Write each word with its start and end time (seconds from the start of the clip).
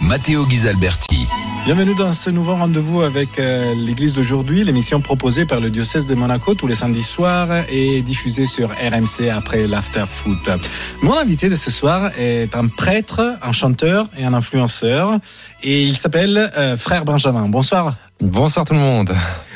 Matteo 0.00 0.44
Ghisalberti. 0.46 1.26
Bienvenue 1.64 1.94
dans 1.94 2.12
ce 2.12 2.28
nouveau 2.28 2.54
rendez-vous 2.54 3.02
avec 3.02 3.38
euh, 3.38 3.74
l'Église 3.74 4.16
d'aujourd'hui, 4.16 4.64
l'émission 4.64 5.00
proposée 5.00 5.46
par 5.46 5.60
le 5.60 5.70
diocèse 5.70 6.06
de 6.06 6.14
Monaco 6.14 6.54
tous 6.54 6.66
les 6.66 6.74
samedis 6.74 7.02
soirs 7.02 7.48
et 7.70 8.02
diffusée 8.02 8.46
sur 8.46 8.70
RMC 8.70 9.30
après 9.32 9.66
l'after 9.66 10.04
foot. 10.06 10.50
Mon 11.00 11.16
invité 11.16 11.48
de 11.48 11.54
ce 11.54 11.70
soir 11.70 12.10
est 12.18 12.54
un 12.54 12.66
prêtre, 12.66 13.38
un 13.40 13.52
chanteur 13.52 14.08
et 14.18 14.24
un 14.24 14.34
influenceur 14.34 15.18
et 15.62 15.82
il 15.84 15.96
s'appelle 15.96 16.50
euh, 16.56 16.76
Frère 16.76 17.04
Benjamin. 17.04 17.48
Bonsoir. 17.48 17.94
Bonsoir 18.20 18.66
tout 18.66 18.74
le 18.74 18.80
monde. 18.80 19.14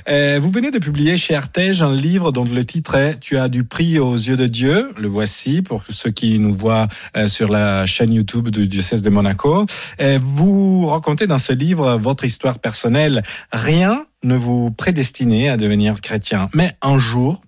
Euh, 0.08 0.38
vous 0.40 0.50
venez 0.50 0.70
de 0.70 0.78
publier 0.78 1.16
chez 1.16 1.34
Artege 1.34 1.82
un 1.82 1.94
livre 1.94 2.32
dont 2.32 2.44
le 2.44 2.64
titre 2.64 2.94
est 2.94 3.20
Tu 3.20 3.36
as 3.36 3.48
du 3.48 3.64
prix 3.64 3.98
aux 3.98 4.14
yeux 4.14 4.36
de 4.36 4.46
Dieu. 4.46 4.90
Le 4.96 5.08
voici 5.08 5.60
pour 5.60 5.84
ceux 5.88 6.10
qui 6.10 6.38
nous 6.38 6.52
voient 6.52 6.88
euh, 7.16 7.28
sur 7.28 7.48
la 7.48 7.84
chaîne 7.84 8.12
YouTube 8.12 8.48
du 8.48 8.66
diocèse 8.66 9.02
de 9.02 9.10
Monaco. 9.10 9.66
Euh, 10.00 10.18
vous 10.22 10.86
racontez 10.86 11.26
dans 11.26 11.38
ce 11.38 11.52
livre 11.52 11.96
votre 11.96 12.24
histoire 12.24 12.58
personnelle. 12.58 13.22
Rien 13.52 14.06
ne 14.22 14.34
vous 14.34 14.70
prédestinait 14.70 15.48
à 15.48 15.56
devenir 15.56 16.00
chrétien. 16.00 16.48
Mais 16.54 16.74
un 16.80 16.98
jour, 16.98 17.42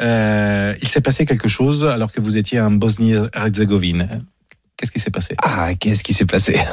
euh, 0.00 0.74
il 0.80 0.88
s'est 0.88 1.00
passé 1.00 1.26
quelque 1.26 1.48
chose 1.48 1.84
alors 1.84 2.12
que 2.12 2.20
vous 2.20 2.38
étiez 2.38 2.60
en 2.60 2.70
Bosnie-Herzégovine. 2.70 4.22
Qu'est-ce 4.80 4.92
qui 4.92 5.00
s'est 5.00 5.10
passé? 5.10 5.34
Ah, 5.42 5.74
qu'est-ce 5.78 6.02
qui 6.02 6.14
s'est 6.14 6.24
passé? 6.24 6.58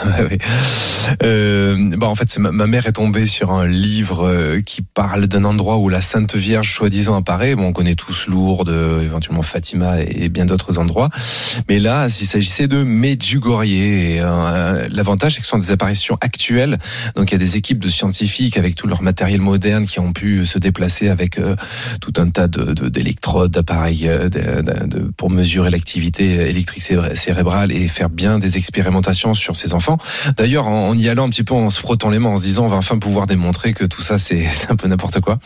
Euh, 1.24 1.96
bah, 1.98 2.08
En 2.08 2.16
fait, 2.16 2.38
ma, 2.38 2.68
mère 2.68 2.86
est 2.86 2.94
tombée 2.94 3.28
sur 3.28 3.52
un 3.52 3.66
livre 3.66 4.28
euh, 4.28 4.62
qui 4.62 4.82
parle 4.82 5.28
d'un 5.28 5.46
endroit 5.46 5.78
où 5.78 5.90
la 5.90 6.02
Sainte 6.02 6.36
Vierge 6.36 6.74
soi-disant 6.74 7.16
apparaît. 7.16 7.56
Bon, 7.56 7.68
on 7.68 7.74
connaît 7.74 7.96
tous 7.96 8.28
Lourdes, 8.28 8.74
éventuellement 9.02 9.42
Fatima 9.42 10.02
et 10.02 10.30
bien 10.30 10.46
d'autres 10.46 10.80
endroits. 10.80 11.10
Mais 11.70 11.80
là, 11.80 12.08
il 12.08 12.28
s'agissait 12.28 12.68
de 12.68 12.84
Medjugorje. 12.84 13.68
Euh, 13.72 14.88
L'avantage, 14.92 15.36
c'est 15.36 15.40
que 15.40 15.46
ce 15.46 15.52
sont 15.52 15.58
des 15.58 15.72
apparitions 15.72 16.18
actuelles. 16.22 16.78
Donc, 17.16 17.32
il 17.32 17.34
y 17.34 17.36
a 17.36 17.40
des 17.40 17.58
équipes 17.58 17.80
de 17.80 17.90
scientifiques 17.90 18.58
avec 18.58 18.76
tout 18.76 18.88
leur 18.88 19.02
matériel 19.02 19.42
moderne 19.42 19.86
qui 19.86 20.00
ont 20.00 20.14
pu 20.14 20.46
se 20.46 20.60
déplacer 20.60 21.10
avec 21.10 21.40
euh, 21.40 21.56
tout 22.02 22.14
un 22.18 22.30
tas 22.30 22.48
d'électrodes, 22.48 23.52
de, 23.52 23.60
d'appareils 23.60 24.08
euh, 24.08 24.30
pour 25.18 25.30
mesurer 25.30 25.70
l'activité 25.70 26.50
électrique 26.50 26.84
cérébrale 27.16 27.72
et 27.72 27.88
faire 27.98 28.10
bien 28.10 28.38
des 28.38 28.58
expérimentations 28.58 29.34
sur 29.34 29.58
ces 29.58 29.74
enfants. 29.74 29.98
D'ailleurs, 30.38 30.68
en, 30.68 30.90
en, 30.90 30.98
y 30.98 31.10
allant 31.10 31.26
un 31.26 31.30
petit 31.30 31.44
peu 31.44 31.56
en 31.56 31.70
se 31.70 31.80
frottant 31.80 32.10
les 32.10 32.20
mains, 32.20 32.30
en 32.30 32.38
se 32.38 32.44
disant 32.44 32.66
on 32.66 32.68
va 32.68 32.78
enfin 32.78 33.00
pouvoir 33.00 33.26
démontrer 33.26 33.74
que 33.74 33.86
tout 33.86 34.02
ça 34.02 34.20
c'est 34.20 34.48
un 34.70 34.76
peu 34.76 34.88
n'importe 34.88 35.20
quoi. 35.20 35.40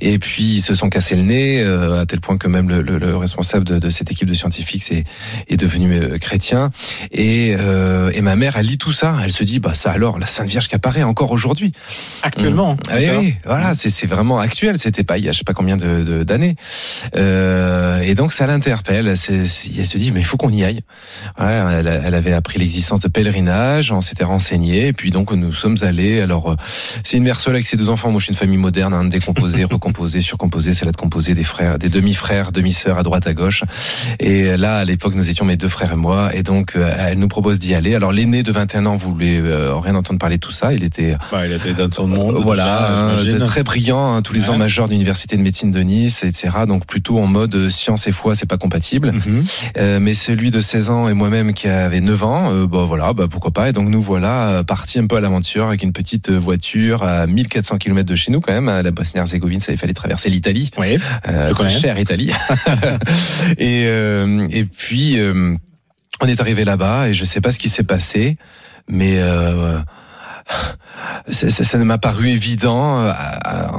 Et 0.00 0.18
puis 0.18 0.56
ils 0.56 0.60
se 0.60 0.74
sont 0.74 0.90
cassés 0.90 1.16
le 1.16 1.22
nez 1.22 1.62
euh, 1.62 2.02
à 2.02 2.06
tel 2.06 2.20
point 2.20 2.36
que 2.36 2.48
même 2.48 2.68
le, 2.68 2.82
le, 2.82 2.98
le 2.98 3.16
responsable 3.16 3.64
de, 3.64 3.78
de, 3.78 3.90
cette 3.90 4.10
équipe 4.10 4.28
de 4.28 4.34
scientifiques 4.34 4.90
est, 4.92 5.04
est 5.48 5.56
devenu 5.56 5.94
euh, 5.94 6.18
chrétien. 6.18 6.70
Et, 7.10 7.56
euh, 7.58 8.10
et, 8.14 8.20
ma 8.20 8.36
mère, 8.36 8.56
elle 8.56 8.66
lit 8.66 8.78
tout 8.78 8.92
ça, 8.92 9.16
elle 9.24 9.32
se 9.32 9.44
dit 9.44 9.58
bah 9.58 9.74
ça 9.74 9.90
alors 9.90 10.18
la 10.18 10.26
Sainte 10.26 10.48
Vierge 10.48 10.68
qui 10.68 10.74
apparaît 10.74 11.02
encore 11.02 11.30
aujourd'hui. 11.32 11.72
Actuellement. 12.22 12.74
Mmh. 12.74 12.94
Oui, 12.94 13.08
oui, 13.18 13.34
voilà, 13.46 13.74
c'est 13.74 14.06
vraiment 14.06 14.38
actuel. 14.38 14.78
C'était 14.78 15.04
pas 15.04 15.16
il 15.18 15.24
y 15.24 15.28
a 15.28 15.32
je 15.32 15.38
sais 15.38 15.44
pas 15.44 15.54
combien 15.54 15.76
d'années. 15.76 16.56
De, 17.14 18.02
et 18.02 18.14
donc 18.14 18.32
ça 18.32 18.46
l'interpelle. 18.46 19.08
Elle 19.08 19.16
se 19.16 19.98
dit 19.98 20.12
mais 20.12 20.20
il 20.20 20.26
faut 20.26 20.36
qu'on 20.36 20.52
y 20.52 20.64
aille. 20.64 20.80
Voilà, 21.38 21.61
elle, 21.70 22.02
elle, 22.04 22.14
avait 22.14 22.32
appris 22.32 22.58
l'existence 22.58 23.00
de 23.00 23.08
pèlerinage, 23.08 23.92
on 23.92 24.00
s'était 24.00 24.24
renseigné, 24.24 24.88
et 24.88 24.92
puis 24.92 25.10
donc 25.10 25.32
nous 25.32 25.52
sommes 25.52 25.76
allés. 25.82 26.20
Alors 26.20 26.56
c'est 27.04 27.16
une 27.16 27.24
mère 27.24 27.40
seule 27.40 27.54
avec 27.54 27.66
ses 27.66 27.76
deux 27.76 27.88
enfants. 27.88 28.10
Moi, 28.10 28.20
je 28.20 28.24
suis 28.24 28.32
une 28.32 28.38
famille 28.38 28.58
moderne, 28.58 28.94
hein, 28.94 29.04
décomposée, 29.04 29.64
recomposée, 29.76 30.20
surcomposée, 30.20 30.74
salade 30.74 30.96
composée, 30.96 31.34
des 31.34 31.44
frères, 31.44 31.78
des 31.78 31.88
demi-frères, 31.88 32.52
demi-sœurs 32.52 32.98
à 32.98 33.02
droite, 33.02 33.26
à 33.26 33.34
gauche. 33.34 33.64
Et 34.20 34.56
là, 34.56 34.78
à 34.78 34.84
l'époque, 34.84 35.14
nous 35.14 35.28
étions 35.30 35.44
mes 35.44 35.56
deux 35.56 35.68
frères 35.68 35.92
et 35.92 35.96
moi, 35.96 36.34
et 36.34 36.42
donc 36.42 36.76
elle 36.76 37.18
nous 37.18 37.28
propose 37.28 37.58
d'y 37.58 37.74
aller. 37.74 37.94
Alors 37.94 38.12
l'aîné 38.12 38.42
de 38.42 38.52
21 38.52 38.86
ans 38.86 38.96
voulait 38.96 39.40
euh, 39.40 39.76
rien 39.76 39.94
entendre 39.94 40.18
parler 40.18 40.36
de 40.36 40.40
tout 40.40 40.52
ça. 40.52 40.72
Il 40.72 40.84
était, 40.84 41.16
bah, 41.30 41.46
il 41.46 41.52
était 41.52 41.74
dans 41.74 41.90
son 41.90 42.06
monde. 42.06 42.36
Euh, 42.36 42.40
voilà, 42.40 43.14
déjà, 43.22 43.36
hein, 43.36 43.46
très 43.46 43.62
brillant, 43.62 44.14
hein, 44.14 44.22
tous 44.22 44.32
les 44.32 44.48
ouais. 44.48 44.50
ans 44.50 44.58
majeur 44.58 44.86
de 44.86 44.92
l'université 44.92 45.36
de 45.36 45.42
médecine 45.42 45.70
de 45.70 45.80
Nice, 45.80 46.24
etc. 46.24 46.50
Donc 46.66 46.86
plutôt 46.86 47.18
en 47.18 47.26
mode 47.26 47.68
science 47.68 48.06
et 48.06 48.12
foi, 48.12 48.34
c'est 48.34 48.46
pas 48.46 48.58
compatible. 48.58 49.12
Mm 49.12 49.18
-hmm. 49.18 49.70
euh, 49.78 50.00
mais 50.00 50.14
celui 50.14 50.50
de 50.50 50.60
16 50.60 50.90
ans 50.90 51.08
et 51.08 51.14
moi-même 51.14 51.51
qui 51.52 51.68
avait 51.68 52.00
9 52.00 52.22
ans, 52.24 52.52
euh, 52.52 52.66
bah 52.66 52.84
voilà, 52.86 53.12
bah 53.12 53.26
pourquoi 53.30 53.50
pas. 53.50 53.68
Et 53.68 53.72
donc 53.72 53.88
nous 53.88 54.02
voilà 54.02 54.62
partis 54.66 54.98
un 54.98 55.06
peu 55.06 55.16
à 55.16 55.20
l'aventure 55.20 55.66
avec 55.66 55.82
une 55.82 55.92
petite 55.92 56.30
voiture 56.30 57.02
à 57.02 57.26
1400 57.26 57.78
km 57.78 58.08
de 58.08 58.14
chez 58.14 58.32
nous 58.32 58.40
quand 58.40 58.52
même. 58.52 58.68
À 58.68 58.82
la 58.82 58.90
Bosnie-Herzégovine, 58.90 59.60
ça 59.60 59.72
il 59.72 59.78
fallait 59.78 59.94
traverser 59.94 60.30
l'Italie. 60.30 60.70
Oui, 60.78 60.98
euh, 61.28 61.48
je 61.48 61.54
connais. 61.54 61.70
Cher 61.70 61.98
Italie. 61.98 62.32
et, 63.58 63.86
euh, 63.86 64.46
et 64.50 64.64
puis 64.64 65.18
euh, 65.18 65.54
on 66.20 66.26
est 66.26 66.40
arrivé 66.40 66.64
là-bas 66.64 67.08
et 67.08 67.14
je 67.14 67.24
sais 67.24 67.40
pas 67.40 67.50
ce 67.50 67.58
qui 67.58 67.68
s'est 67.68 67.82
passé, 67.82 68.36
mais 68.88 69.16
euh, 69.18 69.78
ça, 71.28 71.78
ne 71.78 71.84
m'a 71.84 71.98
paru 71.98 72.28
évident 72.28 73.00
à, 73.00 73.72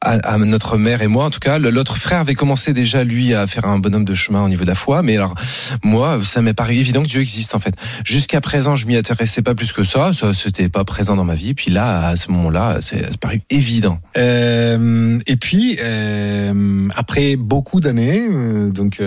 à, 0.00 0.38
notre 0.38 0.76
mère 0.76 1.02
et 1.02 1.06
moi. 1.06 1.26
En 1.26 1.30
tout 1.30 1.38
cas, 1.38 1.58
l'autre 1.58 1.96
frère 1.96 2.20
avait 2.20 2.34
commencé 2.34 2.72
déjà 2.72 3.04
lui 3.04 3.34
à 3.34 3.46
faire 3.46 3.66
un 3.66 3.78
bonhomme 3.78 4.04
de 4.04 4.14
chemin 4.14 4.44
au 4.44 4.48
niveau 4.48 4.64
de 4.64 4.68
la 4.68 4.74
foi, 4.74 5.02
mais 5.02 5.16
alors 5.16 5.34
moi, 5.82 6.20
ça 6.24 6.42
m'est 6.42 6.54
paru 6.54 6.74
évident 6.74 7.02
que 7.02 7.08
Dieu 7.08 7.20
existe 7.20 7.54
en 7.54 7.60
fait. 7.60 7.74
Jusqu'à 8.04 8.40
présent, 8.40 8.76
je 8.76 8.86
m'y 8.86 8.96
intéressais 8.96 9.42
pas 9.42 9.54
plus 9.54 9.72
que 9.72 9.84
ça. 9.84 10.12
Ça, 10.12 10.34
c'était 10.34 10.68
pas 10.68 10.84
présent 10.84 11.16
dans 11.16 11.24
ma 11.24 11.34
vie. 11.34 11.54
Puis 11.54 11.70
là, 11.70 12.06
à 12.06 12.16
ce 12.16 12.30
moment-là, 12.30 12.78
c'est 12.80 13.16
paru 13.18 13.42
évident. 13.50 13.98
Euh, 14.16 15.18
et 15.26 15.36
puis 15.36 15.78
euh, 15.80 16.88
après 16.96 17.36
beaucoup 17.36 17.80
d'années, 17.80 18.26
euh, 18.30 18.70
donc 18.70 19.02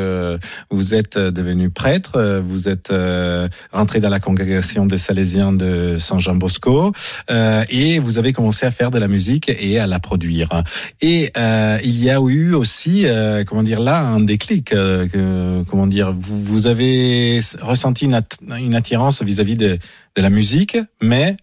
vous 0.72 0.96
êtes 0.96 1.18
devenu 1.18 1.70
prêtre, 1.70 2.42
vous 2.46 2.70
êtes 2.70 2.94
rentré 3.72 4.00
dans 4.00 4.10
la 4.10 4.20
congrégation 4.20 4.86
des 4.86 4.98
Salésiens 4.98 5.54
de 5.54 5.98
Saint 5.98 6.20
Jean 6.20 6.36
Bosco 6.36 6.94
euh, 7.32 7.64
et 7.70 8.00
vous 8.00 8.18
avez 8.18 8.34
commencé 8.34 8.66
à 8.66 8.72
faire 8.72 8.92
de 8.92 9.00
la 9.00 9.08
musique 9.08 9.50
et 9.50 9.80
à 9.80 9.88
la 9.88 10.00
produire. 10.00 10.64
Et 11.02 11.32
euh, 11.38 11.80
il 11.84 12.04
y 12.04 12.10
a 12.10 12.20
eu 12.20 12.54
aussi, 12.54 13.06
euh, 13.06 13.44
comment 13.44 13.64
dire 13.64 13.82
là, 13.82 14.00
un 14.00 14.20
déclic. 14.20 14.66
Que, 14.66 15.64
comment 15.70 15.88
dire, 15.88 16.14
vous, 16.14 16.42
vous 16.44 16.68
avez 16.68 17.40
ressenti 17.62 18.06
une, 18.06 18.22
une 18.58 18.76
attirance 18.76 19.22
vis-à-vis 19.22 19.56
-vis 19.56 19.58
de, 19.58 19.80
de 20.16 20.22
la 20.22 20.30
musique, 20.30 20.78
mais 21.02 21.38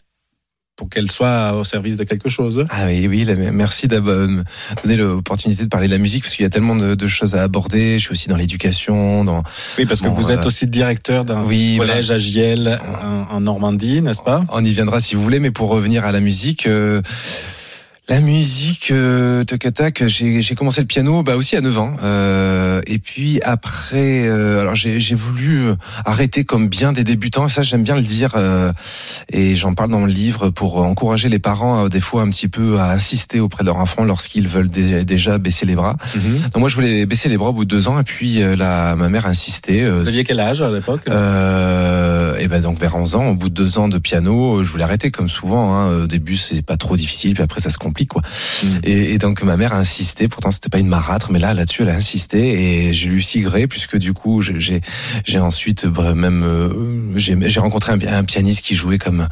pour 0.82 0.90
qu'elle 0.90 1.12
soit 1.12 1.54
au 1.54 1.62
service 1.62 1.96
de 1.96 2.02
quelque 2.02 2.28
chose. 2.28 2.64
Ah 2.68 2.86
oui, 2.86 3.06
oui, 3.06 3.24
merci 3.52 3.86
de 3.86 4.00
me 4.00 4.42
donner 4.82 4.96
l'opportunité 4.96 5.62
de 5.62 5.68
parler 5.68 5.86
de 5.86 5.92
la 5.92 5.98
musique 5.98 6.24
parce 6.24 6.34
qu'il 6.34 6.42
y 6.42 6.46
a 6.46 6.50
tellement 6.50 6.74
de, 6.74 6.96
de, 6.96 7.06
choses 7.06 7.36
à 7.36 7.44
aborder. 7.44 8.00
Je 8.00 8.04
suis 8.06 8.10
aussi 8.10 8.28
dans 8.28 8.34
l'éducation, 8.34 9.24
dans. 9.24 9.44
Oui, 9.78 9.86
parce 9.86 10.00
que 10.00 10.08
vous 10.08 10.32
êtes 10.32 10.40
euh, 10.40 10.46
aussi 10.46 10.66
directeur 10.66 11.24
d'un 11.24 11.44
oui, 11.44 11.76
collège 11.78 12.06
voilà. 12.06 12.16
à 12.16 12.18
Giel 12.18 12.80
en, 13.00 13.32
en 13.32 13.40
Normandie, 13.40 14.02
n'est-ce 14.02 14.22
pas? 14.22 14.44
On 14.48 14.64
y 14.64 14.72
viendra 14.72 14.98
si 14.98 15.14
vous 15.14 15.22
voulez, 15.22 15.38
mais 15.38 15.52
pour 15.52 15.70
revenir 15.70 16.04
à 16.04 16.10
la 16.10 16.18
musique. 16.18 16.66
Euh, 16.66 17.00
la 18.08 18.20
musique, 18.20 18.90
euh, 18.90 19.44
tac 19.44 20.02
j'ai 20.08 20.54
commencé 20.56 20.80
le 20.80 20.88
piano 20.88 21.22
bah 21.22 21.36
aussi 21.36 21.54
à 21.54 21.60
9 21.60 21.78
ans. 21.78 21.92
Euh, 22.02 22.80
et 22.88 22.98
puis 22.98 23.40
après, 23.42 24.26
euh, 24.26 24.60
alors 24.60 24.74
j'ai 24.74 25.14
voulu 25.14 25.70
arrêter 26.04 26.42
comme 26.42 26.66
bien 26.68 26.92
des 26.92 27.04
débutants, 27.04 27.46
et 27.46 27.48
ça 27.48 27.62
j'aime 27.62 27.84
bien 27.84 27.94
le 27.94 28.02
dire, 28.02 28.32
euh, 28.34 28.72
et 29.32 29.54
j'en 29.54 29.74
parle 29.74 29.90
dans 29.90 30.04
le 30.04 30.12
livre 30.12 30.50
pour 30.50 30.78
encourager 30.78 31.28
les 31.28 31.38
parents 31.38 31.88
des 31.88 32.00
fois 32.00 32.22
un 32.22 32.30
petit 32.30 32.48
peu 32.48 32.80
à 32.80 32.90
insister 32.90 33.38
auprès 33.38 33.62
de 33.62 33.68
leur 33.68 33.76
enfant 33.76 34.02
lorsqu'ils 34.02 34.48
veulent 34.48 34.70
déjà 34.70 35.38
baisser 35.38 35.64
les 35.64 35.76
bras. 35.76 35.92
Mm 35.92 36.18
-hmm. 36.18 36.42
Donc 36.50 36.56
moi 36.56 36.68
je 36.68 36.74
voulais 36.74 37.06
baisser 37.06 37.28
les 37.28 37.38
bras 37.38 37.50
au 37.50 37.52
bout 37.52 37.64
de 37.64 37.70
deux 37.70 37.86
ans, 37.86 38.00
et 38.00 38.04
puis 38.04 38.42
euh, 38.42 38.56
la, 38.56 38.96
ma 38.96 39.08
mère 39.08 39.26
a 39.26 39.28
insisté. 39.30 39.88
Vous 39.88 40.08
aviez 40.08 40.24
quel 40.24 40.40
âge 40.40 40.60
à 40.60 40.70
l'époque? 40.70 41.06
Et 42.42 42.48
ben 42.48 42.60
donc 42.60 42.80
vers 42.80 42.96
11 42.96 43.14
ans, 43.14 43.26
au 43.28 43.36
bout 43.36 43.48
de 43.48 43.54
deux 43.54 43.78
ans 43.78 43.88
de 43.88 43.98
piano, 43.98 44.64
je 44.64 44.68
voulais 44.72 44.84
arrêter 44.88 45.12
comme 45.12 45.28
souvent. 45.28 45.64
Hein. 45.74 46.02
Au 46.04 46.06
début 46.08 46.36
c'est 46.36 46.62
pas 46.66 46.76
trop 46.76 46.96
difficile, 46.96 47.34
puis 47.34 47.44
après 47.44 47.60
ça 47.60 47.70
se 47.70 47.78
complique 47.78 47.91
complique 47.92 48.10
quoi. 48.14 48.22
Mm. 48.22 48.66
Et, 48.84 49.12
et 49.14 49.18
donc 49.18 49.42
ma 49.42 49.56
mère 49.56 49.72
a 49.74 49.78
insisté. 49.78 50.28
Pourtant 50.28 50.50
c'était 50.50 50.68
pas 50.68 50.78
une 50.78 50.88
marâtre, 50.88 51.30
mais 51.32 51.38
là 51.38 51.54
là-dessus 51.54 51.82
elle 51.82 51.90
a 51.90 51.94
insisté 51.96 52.38
et 52.88 52.92
je 52.92 53.10
lui 53.10 53.22
suis 53.22 53.40
gré 53.40 53.66
puisque 53.66 53.96
du 53.96 54.12
coup 54.12 54.40
j'ai 54.40 54.80
j'ai 55.24 55.38
ensuite 55.40 55.86
bah, 55.86 56.14
même 56.14 56.42
euh, 56.42 56.70
j'ai 57.16 57.60
rencontré 57.60 57.92
un, 57.92 58.00
un 58.20 58.24
pianiste 58.24 58.62
qui 58.64 58.74
jouait 58.74 58.98
comme 58.98 59.28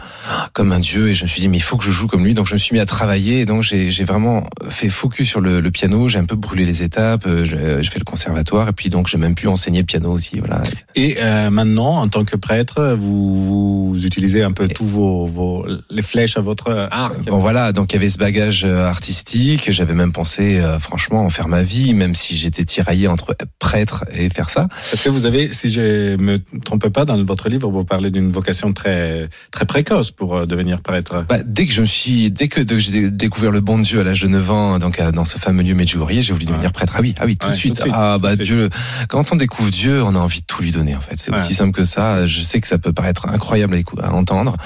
comme 0.53 0.73
un 0.73 0.81
dieu 0.81 1.09
et 1.09 1.15
je 1.15 1.25
me 1.25 1.29
suis 1.29 1.41
dit 1.41 1.49
mais 1.49 1.57
il 1.59 1.63
faut 1.69 1.77
que 1.77 1.85
je 1.85 1.91
joue 1.91 2.07
comme 2.07 2.25
lui. 2.25 2.35
Donc 2.35 2.47
je 2.47 2.55
me 2.55 2.59
suis 2.59 2.75
mis 2.75 2.81
à 2.81 2.87
travailler 2.87 3.41
et 3.41 3.47
donc 3.47 3.63
j'ai 3.63 4.05
vraiment 4.05 4.47
fait 4.69 4.91
focus 4.91 5.29
sur 5.29 5.41
le, 5.41 5.61
le 5.61 5.71
piano. 5.71 6.09
J'ai 6.09 6.19
un 6.19 6.25
peu 6.25 6.37
brûlé 6.37 6.65
les 6.65 6.83
étapes. 6.83 7.27
euh, 7.27 7.45
Je, 7.45 7.83
je 7.83 7.91
fais 7.91 7.99
le 7.99 8.05
conservatoire 8.05 8.69
et 8.69 8.73
puis 8.73 8.91
donc 8.91 9.09
j'ai 9.09 9.19
même 9.19 9.35
pu 9.35 9.47
enseigner 9.49 9.81
le 9.81 9.87
piano 9.87 10.11
aussi. 10.13 10.39
Voilà. 10.39 10.63
Et 10.95 11.17
euh, 11.21 11.51
maintenant, 11.51 11.95
en 12.03 12.09
tant 12.09 12.25
que 12.25 12.37
prêtre, 12.37 12.97
vous, 12.99 13.91
vous 13.93 14.07
utilisez 14.07 14.43
un 14.43 14.53
peu 14.53 14.69
tous 14.69 14.87
vos, 14.87 15.27
vos 15.27 15.67
les 15.89 16.03
flèches 16.03 16.37
à 16.37 16.41
votre 16.41 16.89
arc. 16.91 17.15
Bon 17.25 17.39
voilà, 17.39 17.73
donc 17.73 17.93
il 17.93 17.97
y 17.97 17.99
avait 17.99 18.09
ce 18.09 18.19
bagage 18.19 18.50
euh, 18.65 18.87
artistique. 18.87 19.71
J'avais 19.73 19.95
même 19.95 20.13
pensé, 20.13 20.59
euh, 20.59 20.79
franchement, 20.79 21.25
en 21.25 21.31
faire 21.31 21.49
ma 21.49 21.63
vie, 21.63 21.95
même 21.95 22.15
si 22.15 22.37
j'étais 22.37 22.65
tiraillé 22.65 23.09
entre 23.09 23.33
être 23.39 23.51
prêtre 23.59 24.05
et 24.13 24.29
faire 24.29 24.51
ça. 24.51 24.69
Parce 24.91 25.03
que 25.03 25.09
vous 25.09 25.27
avez, 25.27 25.53
si 25.53 25.71
je 25.71 26.17
me 26.17 26.39
trompe 26.65 26.89
pas, 26.89 27.05
dans 27.05 27.23
votre 27.25 27.49
livre, 27.49 27.71
vous 27.71 27.85
parlez 27.85 28.11
d'une 28.11 28.31
vocation 28.31 28.73
très 28.73 29.29
très 29.51 29.65
précoce 29.67 30.11
pour 30.11 30.37
euh, 30.37 30.47
devenir 30.47 30.81
prêtre? 30.83 31.25
Bah, 31.29 31.39
dès 31.45 31.67
que 31.67 31.73
je 31.73 31.81
me 31.83 31.87
suis, 31.87 32.31
dès 32.31 32.49
que, 32.49 32.61
j'ai 32.79 33.11
découvert 33.11 33.51
le 33.53 33.61
bon 33.61 33.79
Dieu 33.79 34.01
à 34.01 34.05
l'âge 34.05 34.23
de 34.23 34.29
9 34.29 34.51
ans, 34.51 34.79
donc 34.79 35.01
dans 35.13 35.25
ce 35.25 35.39
fameux 35.39 35.63
lieu 35.63 35.75
Medjugorje, 35.75 36.21
j'ai 36.23 36.33
voulu 36.33 36.47
devenir 36.47 36.67
Ouais. 36.67 36.73
prêtre. 36.73 36.95
Ah 36.97 37.01
oui, 37.01 37.15
ah 37.21 37.25
oui, 37.27 37.37
tout 37.37 37.47
Ouais, 37.47 37.53
de 37.55 37.59
suite. 37.59 37.73
tout 37.75 37.77
de 37.79 37.83
suite, 37.83 37.95
ah 37.97 38.19
bah. 38.19 38.37
Dieu, 38.37 38.69
quand 39.09 39.33
on 39.33 39.37
découvre 39.37 39.71
Dieu, 39.71 40.03
on 40.03 40.15
a 40.15 40.19
envie 40.19 40.41
de 40.41 40.47
tout 40.47 40.63
lui 40.63 40.73
donner 40.73 40.95
en 40.97 41.01
fait. 41.01 41.15
C'est 41.19 41.31
Ouais. 41.33 41.39
aussi 41.41 41.55
simple 41.55 41.73
que 41.73 41.85
ça. 41.85 42.27
Je 42.27 42.41
sais 42.41 42.61
que 42.61 42.67
ça 42.69 42.79
peut 42.79 42.93
paraître 42.93 43.29
incroyable 43.29 43.79
à 44.03 44.13
entendre, 44.13 44.57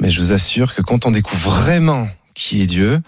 mais 0.00 0.10
je 0.10 0.20
vous 0.20 0.32
assure 0.32 0.74
que 0.74 0.82
quand 0.82 1.06
on 1.06 1.10
découvre 1.10 1.50
vraiment 1.50 2.08
qui 2.34 2.62
est 2.62 2.66
Dieu, 2.66 3.00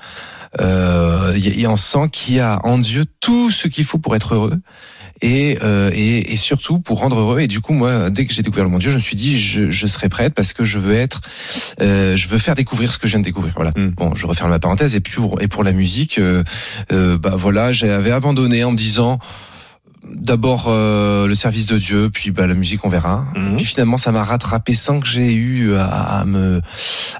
euh, 0.60 1.32
y- 1.36 1.66
on 1.66 1.76
sent 1.76 2.08
qu'il 2.12 2.36
y 2.36 2.40
a 2.40 2.60
en 2.64 2.78
Dieu 2.78 3.04
tout 3.20 3.50
ce 3.50 3.68
qu'il 3.68 3.84
faut 3.84 3.98
pour 3.98 4.14
être 4.16 4.34
heureux. 4.34 4.58
Et, 5.22 5.58
euh, 5.62 5.90
et, 5.94 6.32
et 6.32 6.36
surtout 6.36 6.80
pour 6.80 6.98
rendre 6.98 7.18
heureux. 7.18 7.40
Et 7.40 7.46
du 7.46 7.60
coup, 7.60 7.72
moi, 7.72 8.10
dès 8.10 8.26
que 8.26 8.34
j'ai 8.34 8.42
découvert 8.42 8.64
le 8.64 8.70
mon 8.70 8.78
Dieu, 8.78 8.90
je 8.90 8.96
me 8.96 9.00
suis 9.00 9.16
dit, 9.16 9.38
je, 9.38 9.70
je 9.70 9.86
serai 9.86 10.08
prête 10.08 10.34
parce 10.34 10.52
que 10.52 10.64
je 10.64 10.78
veux 10.78 10.94
être, 10.96 11.20
euh, 11.80 12.14
je 12.16 12.28
veux 12.28 12.36
faire 12.36 12.56
découvrir 12.56 12.92
ce 12.92 12.98
que 12.98 13.06
je 13.06 13.12
viens 13.12 13.20
de 13.20 13.24
découvrir. 13.24 13.54
Voilà. 13.56 13.70
Mm. 13.76 13.90
Bon, 13.96 14.14
je 14.14 14.26
referme 14.26 14.50
la 14.50 14.58
parenthèse. 14.58 14.94
Et 14.96 15.00
puis 15.00 15.14
pour, 15.14 15.40
et 15.40 15.48
pour 15.48 15.62
la 15.64 15.72
musique, 15.72 16.18
euh, 16.18 16.42
euh, 16.92 17.16
bah 17.16 17.36
voilà, 17.38 17.72
j'avais 17.72 18.10
abandonné 18.10 18.64
en 18.64 18.72
me 18.72 18.76
disant. 18.76 19.18
D'abord 20.06 20.66
euh, 20.68 21.26
le 21.26 21.34
service 21.34 21.66
de 21.66 21.78
Dieu, 21.78 22.10
puis 22.12 22.30
bah, 22.30 22.46
la 22.46 22.54
musique 22.54 22.84
on 22.84 22.88
verra. 22.88 23.24
Et 23.36 23.56
puis 23.56 23.64
finalement 23.64 23.96
ça 23.96 24.12
m'a 24.12 24.22
rattrapé 24.22 24.74
sans 24.74 25.00
que 25.00 25.06
j'ai 25.06 25.32
eu 25.32 25.74
à, 25.76 25.86
à 25.86 26.24
me 26.26 26.60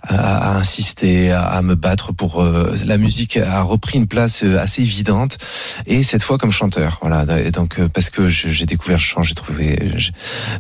à, 0.03 0.53
à 0.53 0.57
insister, 0.59 1.31
à, 1.33 1.45
à 1.45 1.63
me 1.63 1.75
battre 1.77 2.13
pour 2.13 2.43
euh, 2.43 2.75
la 2.85 2.99
musique 2.99 3.39
a 3.39 3.63
repris 3.63 3.99
une 3.99 4.07
place 4.07 4.43
euh, 4.45 4.59
assez 4.61 4.83
évidente 4.83 5.39
et 5.87 6.03
cette 6.03 6.23
fois 6.23 6.37
comme 6.37 6.51
chanteur. 6.53 6.99
Voilà. 7.01 7.25
Et 7.41 7.51
donc 7.51 7.79
euh, 7.79 7.89
parce 7.89 8.11
que 8.11 8.29
je- 8.29 8.49
j'ai 8.51 8.67
découvert 8.67 8.99
le 8.99 9.03
chant, 9.03 9.23
j'ai 9.23 9.35
trouvé 9.35 9.93
j'ai- 9.97 10.13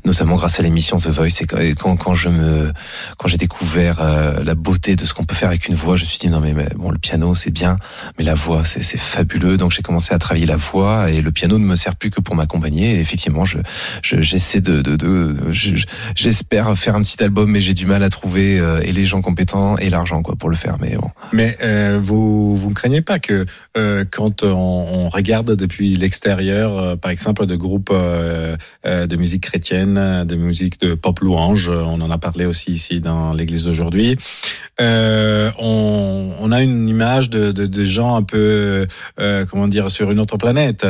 notamment 0.06 0.36
grâce 0.36 0.58
à 0.58 0.62
l'émission 0.62 0.96
The 0.96 1.08
Voice 1.08 1.42
et 1.60 1.74
quand, 1.74 1.96
quand, 1.96 2.14
je 2.14 2.28
me 2.30 2.72
quand 3.18 3.28
j'ai 3.28 3.36
découvert 3.38 4.00
euh, 4.00 4.42
la 4.42 4.54
beauté 4.54 4.96
de 4.96 5.04
ce 5.04 5.12
qu'on 5.12 5.24
peut 5.24 5.34
faire 5.34 5.48
avec 5.48 5.68
une 5.68 5.74
voix, 5.74 5.96
je 5.96 6.04
me 6.04 6.08
suis 6.08 6.18
dit 6.20 6.28
non 6.28 6.40
mais, 6.40 6.54
mais 6.54 6.68
bon 6.76 6.90
le 6.90 6.98
piano 6.98 7.34
c'est 7.34 7.50
bien, 7.50 7.76
mais 8.18 8.24
la 8.24 8.34
voix 8.34 8.64
c'est 8.64 8.82
c'est 8.82 8.98
fabuleux. 8.98 9.56
Donc 9.58 9.72
j'ai 9.72 9.82
commencé 9.82 10.14
à 10.14 10.18
travailler 10.18 10.46
la 10.46 10.56
voix 10.56 11.10
et 11.10 11.20
le 11.20 11.32
piano 11.32 11.58
ne 11.58 11.64
me 11.66 11.76
sert 11.76 11.96
plus 11.96 12.10
que 12.14 12.20
pour 12.20 12.34
m'accompagner. 12.36 13.00
Effectivement, 13.00 13.44
je 13.44 13.58
je- 14.02 14.20
j'essaie 14.20 14.60
de, 14.60 14.80
de, 14.80 14.96
de 14.96 15.52
je- 15.52 15.76
je- 15.76 15.86
j'espère 16.14 16.76
faire 16.78 16.94
un 16.96 17.02
petit 17.02 17.22
album, 17.22 17.50
mais 17.50 17.60
j'ai 17.60 17.74
du 17.74 17.86
mal 17.86 18.02
à 18.02 18.08
trouver 18.10 18.58
euh, 18.58 18.80
et 18.82 18.92
les 18.92 19.04
gens 19.04 19.20
compétents 19.22 19.76
et 19.78 19.90
l'argent 19.90 20.22
quoi 20.22 20.36
pour 20.36 20.48
le 20.50 20.56
faire. 20.56 20.76
Mais 20.80 20.96
bon. 20.96 21.10
Mais 21.32 21.56
euh, 21.62 21.98
vous 22.02 22.56
vous 22.56 22.68
ne 22.70 22.74
craignez 22.74 23.00
pas 23.02 23.18
que 23.18 23.44
euh, 23.76 24.04
quand 24.10 24.42
on, 24.42 24.48
on 24.54 25.08
regarde 25.08 25.54
depuis 25.56 25.96
l'extérieur, 25.96 26.78
euh, 26.78 26.96
par 26.96 27.10
exemple, 27.10 27.46
de 27.46 27.56
groupes 27.56 27.90
euh, 27.92 28.56
euh, 28.86 29.06
de 29.06 29.16
musique 29.16 29.42
chrétienne, 29.44 30.24
de 30.24 30.36
musique 30.36 30.80
de 30.80 30.94
pop 30.94 31.18
louange, 31.20 31.68
on 31.68 32.00
en 32.00 32.10
a 32.10 32.18
parlé 32.18 32.46
aussi 32.46 32.70
ici 32.72 33.00
dans 33.00 33.32
l'Église 33.32 33.64
d'aujourd'hui, 33.64 34.16
on, 34.80 36.32
on 36.40 36.52
a 36.52 36.62
une 36.62 36.88
image 36.88 37.30
de, 37.30 37.52
de, 37.52 37.66
de 37.66 37.84
gens 37.84 38.16
un 38.16 38.22
peu, 38.22 38.86
comment 39.50 39.68
dire, 39.68 39.90
sur 39.90 40.10
une 40.10 40.20
autre 40.20 40.36
planète. 40.36 40.86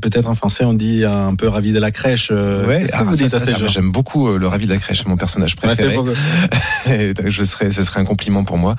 Peut-être 0.00 0.28
en 0.28 0.34
français 0.34 0.64
on 0.64 0.74
dit 0.74 1.04
un 1.04 1.34
peu 1.34 1.48
ravi 1.48 1.72
de 1.72 1.78
la 1.78 1.90
crèche. 1.90 2.28
Euh, 2.30 2.84
que 2.84 2.90
ah, 2.92 3.66
J'aime 3.68 3.92
beaucoup 3.92 4.28
euh, 4.28 4.38
le 4.38 4.46
ravi 4.46 4.66
de 4.66 4.72
la 4.72 4.78
crèche, 4.78 5.06
mon 5.06 5.16
personnage 5.16 5.54
Ça 5.58 5.66
m'a 5.66 5.76
fait 5.76 5.94
préféré. 5.94 7.14
je 7.30 7.44
serais, 7.44 7.70
ce 7.70 7.82
serait 7.82 8.00
un 8.00 8.04
compliment 8.04 8.44
pour 8.44 8.58
moi. 8.58 8.76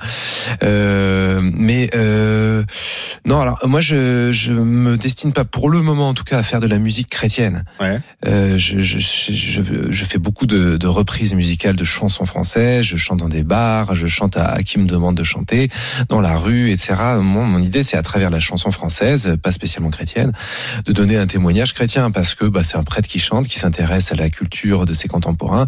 Euh, 0.62 1.40
mais 1.42 1.90
euh, 1.94 2.62
non, 3.24 3.40
alors 3.40 3.58
moi 3.66 3.80
je 3.80 4.30
je 4.32 4.52
me 4.52 4.96
destine 4.96 5.32
pas 5.32 5.44
pour 5.44 5.70
le 5.70 5.82
moment 5.82 6.08
en 6.08 6.14
tout 6.14 6.24
cas 6.24 6.38
à 6.38 6.42
faire 6.42 6.60
de 6.60 6.66
la 6.66 6.78
musique 6.78 7.08
chrétienne. 7.08 7.64
Ouais. 7.80 8.00
Euh, 8.26 8.58
je, 8.58 8.80
je, 8.80 8.98
je, 8.98 9.32
je, 9.32 9.62
je 9.90 10.04
fais 10.04 10.18
beaucoup 10.18 10.46
de, 10.46 10.76
de 10.76 10.86
reprises 10.86 11.34
musicales 11.34 11.76
de 11.76 11.84
chansons 11.84 12.26
françaises. 12.26 12.84
Je 12.84 12.96
chante 12.96 13.18
dans 13.18 13.28
des 13.28 13.42
bars, 13.42 13.94
je 13.94 14.06
chante 14.06 14.36
à, 14.36 14.46
à 14.46 14.62
qui 14.62 14.78
me 14.78 14.86
demande 14.86 15.16
de 15.16 15.24
chanter, 15.24 15.68
dans 16.08 16.20
la 16.20 16.36
rue, 16.36 16.70
etc. 16.70 16.94
Mon, 17.20 17.44
mon 17.44 17.60
idée, 17.60 17.82
c'est 17.82 17.96
à 17.96 18.02
travers 18.02 18.30
la 18.30 18.40
chanson 18.40 18.70
française, 18.70 19.36
pas 19.42 19.52
spécialement 19.52 19.90
chrétienne, 19.90 20.32
de 20.86 20.95
donner 20.96 21.16
un 21.18 21.26
témoignage 21.26 21.74
chrétien 21.74 22.10
parce 22.10 22.34
que 22.34 22.46
bah, 22.46 22.62
c'est 22.64 22.76
un 22.78 22.82
prêtre 22.82 23.06
qui 23.08 23.18
chante, 23.18 23.46
qui 23.46 23.58
s'intéresse 23.58 24.12
à 24.12 24.14
la 24.14 24.30
culture 24.30 24.86
de 24.86 24.94
ses 24.94 25.08
contemporains, 25.08 25.66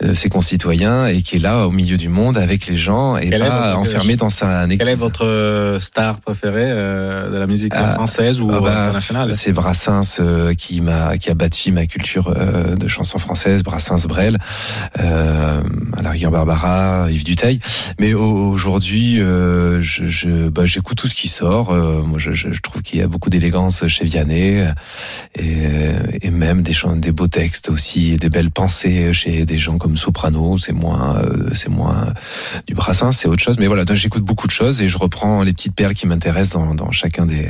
de 0.00 0.14
ses 0.14 0.30
concitoyens 0.30 1.06
et 1.08 1.20
qui 1.20 1.36
est 1.36 1.38
là 1.38 1.66
au 1.66 1.70
milieu 1.70 1.98
du 1.98 2.08
monde 2.08 2.38
avec 2.38 2.66
les 2.66 2.74
gens 2.76 3.18
et 3.18 3.28
Quel 3.28 3.42
est 3.42 3.48
pas 3.48 3.74
votre- 3.76 3.78
enfermé 3.80 4.16
dans 4.16 4.30
sa 4.30 4.62
Quel 4.66 4.72
est 4.72 4.92
église. 4.92 4.98
votre 4.98 5.26
euh, 5.26 5.78
star 5.78 6.20
préférée 6.20 6.64
euh, 6.64 7.30
de 7.30 7.36
la 7.36 7.46
musique 7.46 7.72
Ah, 7.76 7.94
française 7.94 8.40
ou 8.40 8.50
Ah 8.52 8.60
bah, 8.60 8.80
internationale? 8.86 9.36
C'est 9.36 9.52
Brassens 9.52 10.18
euh, 10.20 10.54
qui 10.54 10.80
m'a 10.80 11.18
qui 11.18 11.30
a 11.30 11.34
bâti 11.34 11.70
ma 11.70 11.84
culture 11.86 12.32
euh, 12.34 12.74
de 12.74 12.88
chansons 12.88 13.18
françaises, 13.18 13.62
Brassens, 13.62 14.06
Brel, 14.08 14.38
euh, 15.00 15.60
à 15.98 16.02
la 16.02 16.10
rigueur 16.10 16.30
Barbara, 16.30 17.10
Yves 17.10 17.24
Duteil. 17.24 17.60
Mais 18.00 18.14
au- 18.14 18.22
aujourd'hui, 18.50 19.20
euh, 19.20 19.80
je, 19.82 20.06
je 20.06 20.48
bah, 20.48 20.64
j'écoute 20.64 20.96
tout 20.96 21.08
ce 21.08 21.14
qui 21.14 21.28
sort. 21.28 21.70
Euh, 21.72 22.02
moi, 22.02 22.18
je, 22.18 22.32
je, 22.32 22.50
je 22.52 22.60
trouve 22.62 22.80
qu'il 22.82 22.98
y 22.98 23.02
a 23.02 23.06
beaucoup 23.06 23.28
d'élégance 23.30 23.86
chez 23.88 24.04
Vianney 24.04 24.61
euh, 24.62 26.02
et, 26.20 26.30
même 26.30 26.62
des 26.62 27.12
beaux 27.12 27.28
textes 27.28 27.70
aussi, 27.70 28.12
et 28.12 28.16
des 28.16 28.28
belles 28.28 28.50
pensées 28.50 29.12
chez 29.12 29.44
des 29.44 29.58
gens 29.58 29.78
comme 29.78 29.96
Soprano. 29.96 30.58
C'est 30.58 30.72
moins 30.72 31.16
euh, 31.16 31.50
c'est 31.54 31.68
moins 31.68 32.12
du 32.66 32.74
Brassens, 32.74 33.12
c'est 33.12 33.28
autre 33.28 33.42
chose. 33.42 33.58
Mais 33.58 33.66
voilà, 33.66 33.84
j'écoute 33.94 34.24
beaucoup 34.24 34.46
de 34.46 34.52
choses 34.52 34.82
et 34.82 34.88
je 34.88 34.98
reprends 34.98 35.42
les 35.42 35.52
petites 35.52 35.74
perles 35.74 35.94
qui 35.94 36.06
m'intéressent 36.06 36.74
dans 36.76 36.90
chacun 36.90 37.26
des 37.26 37.48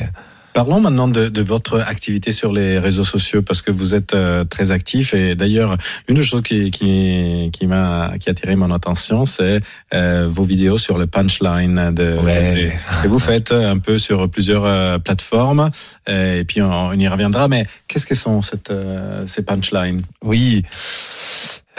Parlons 0.54 0.81
maintenant 0.81 1.08
de, 1.08 1.28
de 1.28 1.43
votre 1.43 1.81
activité 1.81 2.32
sur 2.32 2.52
les 2.52 2.78
réseaux 2.78 3.04
sociaux 3.04 3.43
parce 3.43 3.62
que 3.62 3.70
vous 3.70 3.94
êtes 3.94 4.14
euh, 4.14 4.44
très 4.44 4.70
actif. 4.70 5.14
Et 5.14 5.34
d'ailleurs 5.34 5.76
une 6.08 6.16
des 6.16 6.25
choses 6.25 6.43
qui 6.43 6.70
qui 6.70 7.50
qui 7.52 7.66
m'a 7.66 8.12
qui 8.20 8.28
a 8.28 8.32
attiré 8.32 8.54
mon 8.56 8.70
attention 8.70 9.25
c'est 9.26 9.60
euh, 9.94 10.28
vos 10.31 10.44
vidéos 10.44 10.78
sur 10.78 10.99
le 10.99 11.06
punchline 11.06 11.93
de 11.94 12.12
Ouais. 12.22 12.72
Et 13.04 13.08
vous 13.08 13.19
faites 13.19 13.52
un 13.52 13.78
peu 13.78 13.99
sur 13.99 14.28
plusieurs 14.28 14.64
euh, 14.64 14.99
plateformes. 14.99 15.70
Euh, 16.08 16.40
et 16.40 16.44
puis 16.44 16.60
on, 16.62 16.70
on 16.70 16.93
y 16.93 17.08
reviendra. 17.08 17.48
Mais 17.48 17.66
qu'est-ce 17.88 18.06
que 18.06 18.14
sont 18.14 18.43
cette, 18.43 18.70
euh, 18.70 19.27
ces 19.27 19.44
punchlines? 19.44 20.03
Oui. 20.22 20.62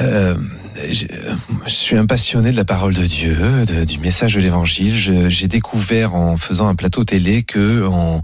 Euh, 0.01 0.33
je, 0.91 1.05
je 1.67 1.71
suis 1.71 1.95
un 1.97 2.07
passionné 2.07 2.51
de 2.51 2.57
la 2.57 2.65
parole 2.65 2.93
de 2.95 3.05
Dieu, 3.05 3.37
de- 3.67 3.85
du 3.85 3.99
message 3.99 4.33
de 4.33 4.39
l'Évangile. 4.41 4.95
J'ai 5.29 5.47
découvert 5.47 6.15
en 6.15 6.35
faisant 6.35 6.67
un 6.67 6.73
plateau 6.73 7.03
télé 7.03 7.43
que 7.43 7.85
en 7.85 8.19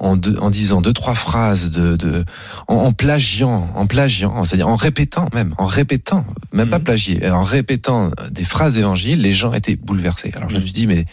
en, 0.00 0.18
en 0.40 0.50
disant 0.50 0.80
deux 0.80 0.92
trois 0.92 1.14
phrases 1.14 1.70
de, 1.70 1.94
de 1.94 2.24
en, 2.66 2.74
en 2.74 2.92
plagiant, 2.92 3.70
en 3.76 3.86
plagiant, 3.86 4.42
c'est-à-dire 4.44 4.66
en 4.66 4.74
répétant 4.74 5.28
même, 5.32 5.54
en 5.58 5.66
répétant, 5.66 6.24
même 6.52 6.70
pas 6.70 6.78
Mhm. 6.78 6.84
plagier, 6.84 7.30
en 7.30 7.44
répétant 7.44 8.10
des 8.32 8.44
phrases 8.44 8.74
d'évangile, 8.74 9.20
les 9.22 9.32
gens 9.32 9.52
étaient 9.52 9.76
bouleversés. 9.76 10.32
Alors 10.34 10.50
je 10.50 10.56
me 10.56 10.60
suis 10.60 10.72
dit 10.72 10.88
mais 10.88 11.04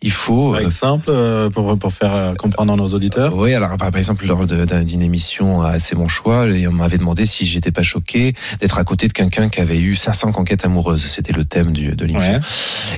il 0.00 0.10
faut 0.10 0.52
par 0.52 0.60
euh, 0.62 0.64
exemple 0.64 1.10
euh, 1.10 1.50
pour 1.50 1.78
pour 1.78 1.92
faire 1.92 2.14
euh, 2.14 2.34
comprendre 2.34 2.72
à 2.72 2.76
nos 2.76 2.86
auditeurs? 2.86 3.36
Oui, 3.36 3.52
alors 3.52 3.76
par 3.76 3.94
exemple 3.94 4.26
lors 4.26 4.46
d'une 4.46 5.02
émission 5.02 5.60
à 5.60 5.78
C'est 5.78 5.96
mon 5.96 6.08
choix, 6.08 6.46
on 6.68 6.72
m'avait 6.72 6.96
demandé 6.98 7.26
si 7.26 7.44
j'étais 7.44 7.72
pas 7.72 7.82
choqué 7.82 8.32
d'être 8.62 8.78
à 8.78 8.84
côté 8.84 9.06
de 9.06 9.12
quelqu'un 9.12 9.49
qui 9.50 9.60
avait 9.60 9.78
eu 9.78 9.96
500 9.96 10.32
conquêtes 10.32 10.64
amoureuses. 10.64 11.04
C'était 11.06 11.32
le 11.32 11.44
thème 11.44 11.72
du, 11.72 11.94
de 11.94 12.04
l'émission. 12.04 12.34
Ouais. 12.34 12.40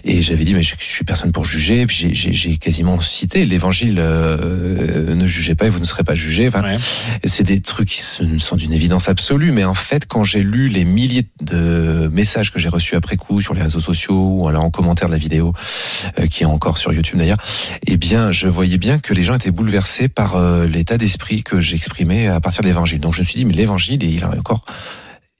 Et 0.05 0.23
j'avais 0.23 0.45
dit 0.45 0.55
mais 0.55 0.63
je, 0.63 0.75
je 0.79 0.85
suis 0.85 1.05
personne 1.05 1.33
pour 1.33 1.45
juger. 1.45 1.87
Puis 1.87 1.97
j'ai- 1.97 2.15
j'ai 2.15 2.33
j'ai 2.33 2.57
quasiment 2.57 3.01
cité 3.01 3.45
l'Évangile 3.47 3.99
euh, 4.01 5.15
ne 5.15 5.27
jugez 5.27 5.55
pas 5.55 5.67
et 5.67 5.71
vous 5.71 5.81
ne 5.81 5.85
serez 5.85 6.05
pas 6.05 6.15
jugés. 6.15 6.49
Enfin, 6.49 6.63
Ouais. 6.63 6.77
C'est 7.25 7.43
des 7.45 7.61
trucs 7.61 7.89
qui 7.89 8.01
sont 8.39 8.57
d'une 8.57 8.73
évidence 8.73 9.09
absolue, 9.09 9.53
mais 9.53 9.65
en 9.65 9.75
fait, 9.75 10.07
quand 10.07 10.25
j'ai 10.25 10.43
lu 10.43 10.69
les 10.69 10.85
milliers 10.85 11.27
de 11.41 12.09
messages 12.13 12.53
que 12.53 12.59
j'ai 12.59 12.69
reçus 12.69 12.95
après 12.95 13.17
coup 13.17 13.41
sur 13.41 13.55
les 13.55 13.63
réseaux 13.63 13.81
sociaux 13.81 14.37
ou 14.41 14.49
alors 14.49 14.63
en 14.65 14.71
commentaire 14.71 15.09
de 15.09 15.13
la 15.13 15.19
vidéo, 15.19 15.53
euh, 16.19 16.27
qui 16.27 16.43
est 16.43 16.47
encore 16.47 16.79
sur 16.79 16.93
YouTube 16.93 17.19
d'ailleurs, 17.19 17.39
eh 17.87 17.97
bien, 17.97 18.33
je 18.33 18.49
voyais 18.49 18.79
bien 18.79 18.99
que 18.99 19.15
les 19.15 19.25
gens 19.25 19.35
étaient 19.35 19.51
bouleversés 19.51 20.09
par 20.09 20.37
euh, 20.37 20.67
l'état 20.67 20.99
d'esprit 20.99 21.43
que 21.43 21.61
j'exprimais 21.61 22.29
à 22.29 22.41
partir 22.41 22.63
de 22.63 22.69
l'Évangile. 22.69 23.01
Donc 23.01 23.15
je 23.15 23.21
me 23.21 23.25
suis 23.25 23.37
dit, 23.37 23.45
mais 23.45 23.55
l'Évangile, 23.55 24.03
il 24.03 24.23
a 24.25 24.31
encore 24.31 24.65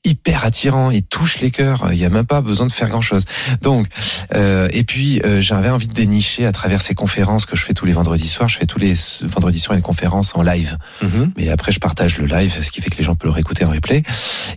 hyper 0.05 0.45
attirant, 0.45 0.91
il 0.91 1.03
touche 1.05 1.41
les 1.41 1.51
cœurs, 1.51 1.89
il 1.93 1.99
n'y 1.99 2.05
a 2.05 2.11
même 2.11 2.27
pas 2.27 2.41
besoin 2.41 2.67
de 2.67 2.73
faire 2.73 2.89
grand-chose. 2.89 3.25
Donc, 3.61 3.87
euh, 4.35 4.69
et 4.73 4.83
puis 4.85 5.21
euh, 5.25 5.41
j'avais 5.41 5.69
envie 5.71 5.87
de 5.87 5.93
dénicher 5.95 6.45
à 6.47 6.53
travers 6.53 6.83
ces 6.83 6.95
conférences 6.95 7.47
que 7.47 7.55
je 7.57 7.65
fais 7.65 7.73
tous 7.75 7.87
les 7.87 7.93
vendredis 7.93 8.27
soirs. 8.29 8.49
Je 8.49 8.59
fais 8.59 8.67
tous 8.67 8.79
les 8.81 8.95
vendredis 9.23 9.61
soirs 9.61 9.77
une 9.77 9.83
conférence 9.83 10.35
en 10.35 10.43
live, 10.43 10.77
Mhm. 11.03 11.33
mais 11.37 11.49
après 11.51 11.71
je 11.73 11.79
partage 11.81 12.19
le 12.19 12.27
live, 12.27 12.59
ce 12.63 12.71
qui 12.71 12.81
fait 12.81 12.91
que 12.91 12.97
les 12.99 13.05
gens 13.05 13.15
peuvent 13.15 13.29
le 13.29 13.35
réécouter 13.35 13.65
en 13.65 13.71
replay. 13.71 14.03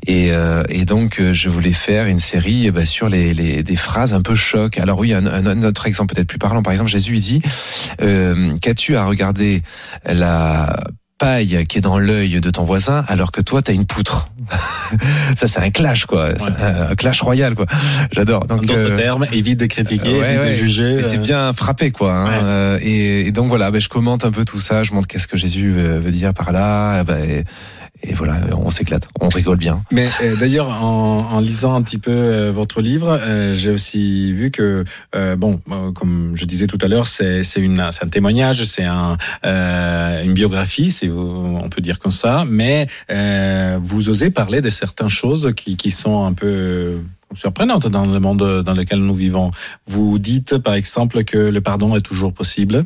Et, 0.08 0.32
euh, 0.32 0.64
et 0.70 0.84
donc 0.86 1.20
euh, 1.20 1.34
je 1.34 1.50
voulais 1.50 1.74
faire 1.74 2.08
une 2.08 2.20
série 2.20 2.68
eh 2.76 2.86
sur 2.86 3.10
les, 3.10 3.34
les 3.34 3.62
des 3.64 3.76
phrases 3.76 4.14
un 4.14 4.22
peu 4.22 4.36
choc. 4.36 4.78
Alors 4.80 4.98
oui, 5.00 5.14
un, 5.14 5.26
un, 5.28 5.46
un 5.46 5.64
autre 5.64 5.86
exemple 5.88 6.16
peut-être 6.16 6.28
plus 6.28 6.40
parlant. 6.40 6.64
Par 6.64 6.74
exemple, 6.74 6.90
Jésus 6.90 7.16
il 7.16 7.22
dit 7.22 7.42
euh, 8.02 8.58
qu'as-tu 8.62 8.96
à 8.96 9.06
regarder 9.06 9.62
la 10.06 10.76
paille 11.18 11.66
qui 11.68 11.78
est 11.78 11.82
dans 11.82 11.98
l'œil 11.98 12.40
de 12.42 12.50
ton 12.50 12.64
voisin 12.66 13.06
alors 13.08 13.32
que 13.32 13.42
toi 13.42 13.62
t'as 13.62 13.74
une 13.74 13.86
poutre. 13.86 14.30
ça 15.36 15.48
c'est 15.48 15.60
un 15.60 15.70
clash 15.72 16.06
quoi, 16.06 16.30
un, 16.60 16.96
clash 16.96 17.22
royal 17.22 17.56
quoi. 17.56 17.66
J'adore. 18.12 18.48
Donc 18.48 18.66
d'autres 18.66 18.92
euh, 18.92 18.98
termes, 18.98 19.26
évite 19.32 19.60
de 19.60 19.66
critiquer, 19.66 20.20
ouais, 20.20 20.34
évite 20.34 20.40
ouais. 20.42 20.50
de 20.50 20.54
juger. 20.56 21.02
c'est 21.02 21.18
euh, 21.18 21.22
bien 21.22 21.54
frappé 21.54 21.92
quoi. 21.92 22.14
hein. 22.14 22.44
Euh, 22.44 22.80
Et, 22.82 23.28
et 23.28 23.32
donc 23.32 23.48
voilà, 23.48 23.72
ben, 23.72 23.80
je 23.80 23.90
commente 23.90 24.26
un 24.26 24.32
peu 24.32 24.46
tout 24.46 24.60
ça, 24.60 24.84
je 24.84 24.94
montre 24.94 25.08
qu'est-ce 25.08 25.28
que 25.28 25.38
Jésus 25.38 25.72
veut, 25.72 26.12
dire 26.12 26.34
par 26.34 26.52
là. 26.52 27.04
ben, 27.04 27.24
et, 27.24 27.44
et 28.08 28.14
voilà, 28.14 28.40
on 28.56 28.70
s'éclate, 28.70 29.08
on 29.20 29.30
rigole 29.30 29.58
bien. 29.58 29.82
Mais 29.92 30.08
euh, 30.22 30.36
d'ailleurs, 30.40 30.70
en, 30.84 31.40
lisant 31.40 31.74
un 31.74 31.82
petit 31.82 31.98
peu 31.98 32.12
euh, 32.12 32.52
votre 32.52 32.82
livre, 32.82 33.20
euh, 33.22 33.54
j'ai 33.54 33.72
aussi 33.72 34.32
vu 34.34 34.52
que, 34.52 34.84
bon, 35.36 35.60
comme 35.94 36.32
je 36.36 36.46
disais 36.46 36.68
tout 36.68 36.78
à 36.82 36.88
l'heure, 36.88 37.08
c'est 37.08 37.42
un 37.42 38.08
témoignage, 38.10 38.64
c'est 38.64 38.84
un 38.84 39.18
une 39.44 40.34
biographie, 40.34 40.98
on 41.04 41.70
peut 41.70 41.82
dire 41.82 42.00
comme 42.00 42.12
ça. 42.12 42.46
Mais 42.48 42.88
vous 43.80 44.10
osez 44.10 44.30
parler 44.30 44.62
de 44.62 44.70
certaines 44.70 45.10
choses 45.10 45.52
qui 45.56 45.92
sont 45.92 46.26
un 46.26 46.34
peu 46.34 47.00
surprenantes 47.36 47.88
dans 47.88 48.06
le 48.06 48.20
monde 48.20 48.64
dans 48.64 48.74
lequel 48.74 49.00
nous 49.00 49.14
vivons. 49.16 49.52
Vous 49.88 50.20
dites 50.20 50.58
par 50.58 50.74
exemple 50.74 51.24
que 51.24 51.38
le 51.38 51.62
pardon 51.62 51.96
est 51.96 52.02
toujours 52.02 52.34
possible. 52.34 52.86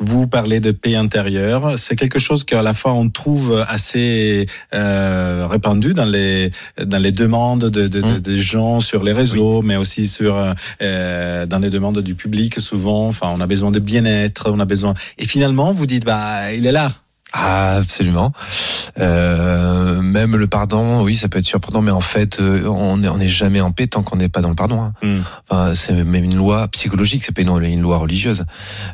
Vous 0.00 0.26
parlez 0.26 0.60
de 0.60 0.70
paix 0.70 0.96
intérieure. 0.96 1.78
C'est 1.78 1.96
quelque 1.96 2.18
chose 2.18 2.44
qu'à 2.44 2.62
la 2.62 2.74
fois 2.74 2.92
on 2.92 3.08
trouve 3.08 3.64
assez 3.68 4.46
euh, 4.74 5.46
répandu 5.50 5.94
dans 5.94 6.04
les 6.04 6.50
dans 6.84 6.98
les 6.98 7.12
demandes 7.12 7.66
de, 7.66 7.88
de, 7.88 8.00
de- 8.00 8.02
Mm. 8.02 8.20
des 8.20 8.36
gens 8.36 8.80
sur 8.80 9.02
les 9.04 9.12
réseaux, 9.12 9.62
mais 9.62 9.76
aussi 9.76 10.08
sur 10.08 10.54
euh, 10.82 11.46
dans 11.46 11.58
les 11.60 11.70
demandes 11.70 12.00
du 12.00 12.14
public. 12.14 12.60
Souvent, 12.60 13.06
enfin, 13.06 13.28
on 13.34 13.40
a 13.40 13.46
besoin 13.46 13.70
de 13.70 13.78
bien-être, 13.78 14.50
on 14.50 14.58
a 14.60 14.64
besoin. 14.64 14.94
Et 15.18 15.26
finalement, 15.26 15.72
vous 15.72 15.86
dites, 15.86 16.04
bah, 16.04 16.52
il 16.52 16.66
est 16.66 16.72
là. 16.72 16.92
Ah, 17.34 17.76
absolument. 17.76 18.32
Euh, 18.98 20.02
même 20.02 20.36
le 20.36 20.46
pardon, 20.46 21.02
oui, 21.02 21.16
ça 21.16 21.28
peut 21.28 21.38
être 21.38 21.46
surprenant, 21.46 21.80
mais 21.80 21.90
en 21.90 22.00
fait, 22.02 22.40
euh, 22.40 22.66
on 22.66 22.98
n'est 22.98 23.28
jamais 23.28 23.60
en 23.62 23.70
paix 23.72 23.86
tant 23.86 24.02
qu'on 24.02 24.16
n'est 24.16 24.28
pas 24.28 24.42
dans 24.42 24.50
le 24.50 24.54
pardon. 24.54 24.82
hein. 24.82 24.92
Mm. 25.02 25.20
Enfin, 25.48 25.74
c'est 25.74 25.94
même 25.94 26.24
une 26.24 26.36
loi 26.36 26.68
psychologique, 26.68 27.24
c'est 27.24 27.34
pas 27.34 27.40
une, 27.42 27.62
une 27.64 27.80
loi 27.80 27.96
religieuse. 27.98 28.44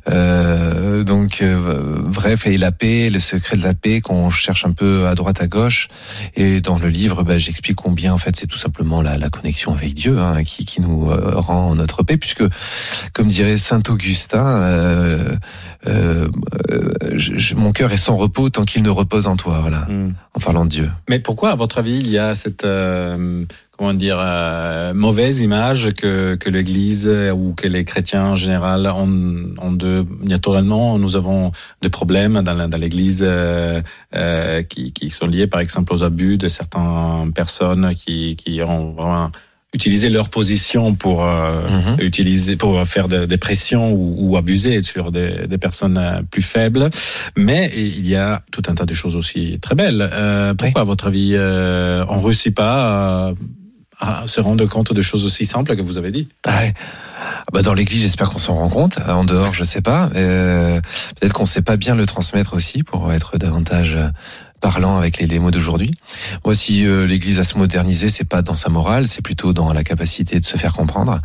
Euh, 0.08 1.02
donc, 1.02 1.38
euh, 1.42 1.98
bref, 2.04 2.46
et 2.46 2.58
la 2.58 2.70
paix, 2.70 3.10
le 3.10 3.18
secret 3.18 3.56
de 3.56 3.62
la 3.64 3.74
paix 3.74 4.00
qu'on 4.00 4.30
cherche 4.30 4.64
un 4.64 4.72
peu 4.72 5.08
à 5.08 5.14
droite 5.16 5.40
à 5.40 5.48
gauche. 5.48 5.88
Et 6.36 6.60
dans 6.60 6.78
le 6.78 6.88
livre, 6.88 7.24
bah, 7.24 7.38
j'explique 7.38 7.76
combien 7.76 8.12
en 8.14 8.18
fait 8.18 8.36
c'est 8.36 8.46
tout 8.46 8.58
simplement 8.58 9.02
la, 9.02 9.18
la 9.18 9.30
connexion 9.30 9.74
avec 9.74 9.94
Dieu 9.94 10.18
hein, 10.20 10.42
qui, 10.44 10.64
qui 10.64 10.80
nous 10.80 11.10
euh, 11.10 11.32
rend 11.34 11.74
notre 11.74 12.04
paix, 12.04 12.16
puisque, 12.16 12.44
comme 13.12 13.26
dirait 13.26 13.58
saint 13.58 13.82
Augustin, 13.88 14.46
euh, 14.46 15.36
je- 17.16 17.36
je- 17.36 17.54
mon 17.56 17.72
cœur 17.72 17.92
est 17.92 17.96
sans 17.96 18.16
repos 18.16 18.27
tant 18.28 18.64
qu'il 18.64 18.82
ne 18.82 18.90
repose 18.90 19.26
en 19.26 19.36
toi. 19.36 19.60
Voilà, 19.60 19.86
Mm. 19.88 20.14
en 20.34 20.40
parlant 20.40 20.64
de 20.64 20.70
Dieu. 20.70 20.90
Mais 21.08 21.18
pourquoi, 21.18 21.50
à 21.50 21.54
votre 21.54 21.78
avis, 21.78 21.98
il 21.98 22.08
y 22.10 22.18
a 22.18 22.34
cette 22.34 22.64
euh, 22.64 23.44
comment 23.76 23.94
dire 23.94 24.18
euh, 24.20 24.92
mauvaise 24.92 25.40
image 25.40 25.90
que 25.94 26.34
que 26.34 26.50
l'Église 26.50 27.08
ou 27.34 27.54
que 27.54 27.68
les 27.68 27.84
chrétiens 27.84 28.24
en 28.26 28.36
général 28.36 28.86
ont, 28.88 29.54
ont 29.58 29.72
de 29.72 30.04
naturellement 30.22 30.98
nous 30.98 31.14
avons 31.14 31.52
des 31.82 31.88
problèmes 31.90 32.42
dans 32.42 32.68
dans 32.68 32.76
l'Église 32.80 33.24
euh, 33.24 33.82
qui 34.68 34.92
qui 34.92 35.10
sont 35.10 35.26
liés 35.26 35.46
par 35.46 35.60
exemple 35.60 35.92
aux 35.92 36.02
abus 36.02 36.38
de 36.38 36.48
certaines 36.48 37.32
personnes 37.34 37.94
qui 37.94 38.34
qui 38.36 38.62
ont 38.62 38.92
vraiment 38.92 39.30
utilisé 39.74 40.08
leur 40.08 40.30
position 40.30 40.94
pour 40.94 41.24
euh, 41.24 41.60
Mhm. 41.68 41.96
utiliser 42.00 42.56
pour 42.56 42.82
faire 42.86 43.06
de- 43.08 43.26
des 43.26 43.36
pressions 43.36 43.92
ou, 43.92 44.14
ou 44.18 44.36
abuser 44.38 44.80
sur 44.82 45.12
des, 45.12 45.46
des 45.46 45.58
personnes 45.58 45.98
euh, 45.98 46.22
plus 46.30 46.42
faibles. 46.42 46.88
Mais 47.36 47.70
il 47.76 48.06
y 48.08 48.16
a 48.16 48.42
tout 48.50 48.62
un 48.68 48.74
tas 48.74 48.86
de 48.86 48.94
choses 48.94 49.14
aussi 49.14 49.58
très 49.60 49.74
belles. 49.74 50.08
Euh, 50.12 50.54
pourquoi, 50.54 50.80
à 50.80 50.84
votre 50.84 51.08
avis, 51.08 51.32
euh, 51.34 52.04
on 52.08 52.18
réussit 52.20 52.54
pas 52.54 53.34
à, 54.00 54.22
à 54.22 54.26
se 54.26 54.40
rendre 54.40 54.64
compte 54.66 54.92
de 54.94 55.02
choses 55.02 55.24
aussi 55.26 55.44
simples 55.44 55.76
que 55.76 55.82
vous 55.82 55.98
avez 55.98 56.12
dit? 56.12 56.28
Ouais. 56.46 56.72
Ah 57.20 57.50
bah 57.52 57.62
dans 57.62 57.74
l'église, 57.74 58.02
j'espère 58.02 58.28
qu'on 58.30 58.38
s'en 58.38 58.54
rend 58.56 58.68
compte. 58.68 58.98
En 59.08 59.24
dehors, 59.24 59.52
je 59.54 59.64
sais 59.64 59.80
pas. 59.80 60.08
Euh, 60.14 60.80
Peut-être 61.20 61.32
qu'on 61.32 61.46
sait 61.46 61.62
pas 61.62 61.76
bien 61.76 61.94
le 61.94 62.06
transmettre 62.06 62.54
aussi 62.54 62.82
pour 62.84 63.12
être 63.12 63.38
davantage 63.38 63.96
euh, 63.96 64.08
parlant 64.60 64.96
avec 64.98 65.18
les, 65.18 65.26
les 65.26 65.38
mots 65.38 65.50
d'aujourd'hui. 65.50 65.90
Moi, 66.44 66.54
si 66.54 66.86
euh, 66.86 67.06
l'église 67.06 67.38
a 67.38 67.44
se 67.44 67.56
moderniser, 67.58 68.08
c'est 68.10 68.24
pas 68.24 68.42
dans 68.42 68.56
sa 68.56 68.68
morale, 68.70 69.06
c'est 69.06 69.22
plutôt 69.22 69.52
dans 69.52 69.72
la 69.72 69.84
capacité 69.84 70.40
de 70.40 70.44
se 70.44 70.56
faire 70.56 70.72
comprendre. 70.72 71.18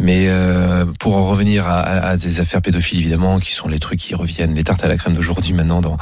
Mais 0.00 0.26
euh, 0.28 0.84
pour 0.98 1.16
en 1.16 1.26
revenir 1.28 1.66
à, 1.66 1.80
à- 1.80 2.06
à 2.12 2.16
des 2.16 2.40
affaires 2.40 2.62
pédophiles, 2.62 2.98
évidemment, 3.00 3.38
qui 3.38 3.52
sont 3.52 3.68
les 3.68 3.78
trucs 3.78 4.00
qui 4.00 4.14
reviennent, 4.14 4.54
les 4.54 4.64
tartes 4.64 4.84
à 4.84 4.88
la 4.88 4.96
crème 4.96 5.14
d'aujourd'hui 5.14 5.52
maintenant. 5.52 5.80
Dans, 5.80 5.96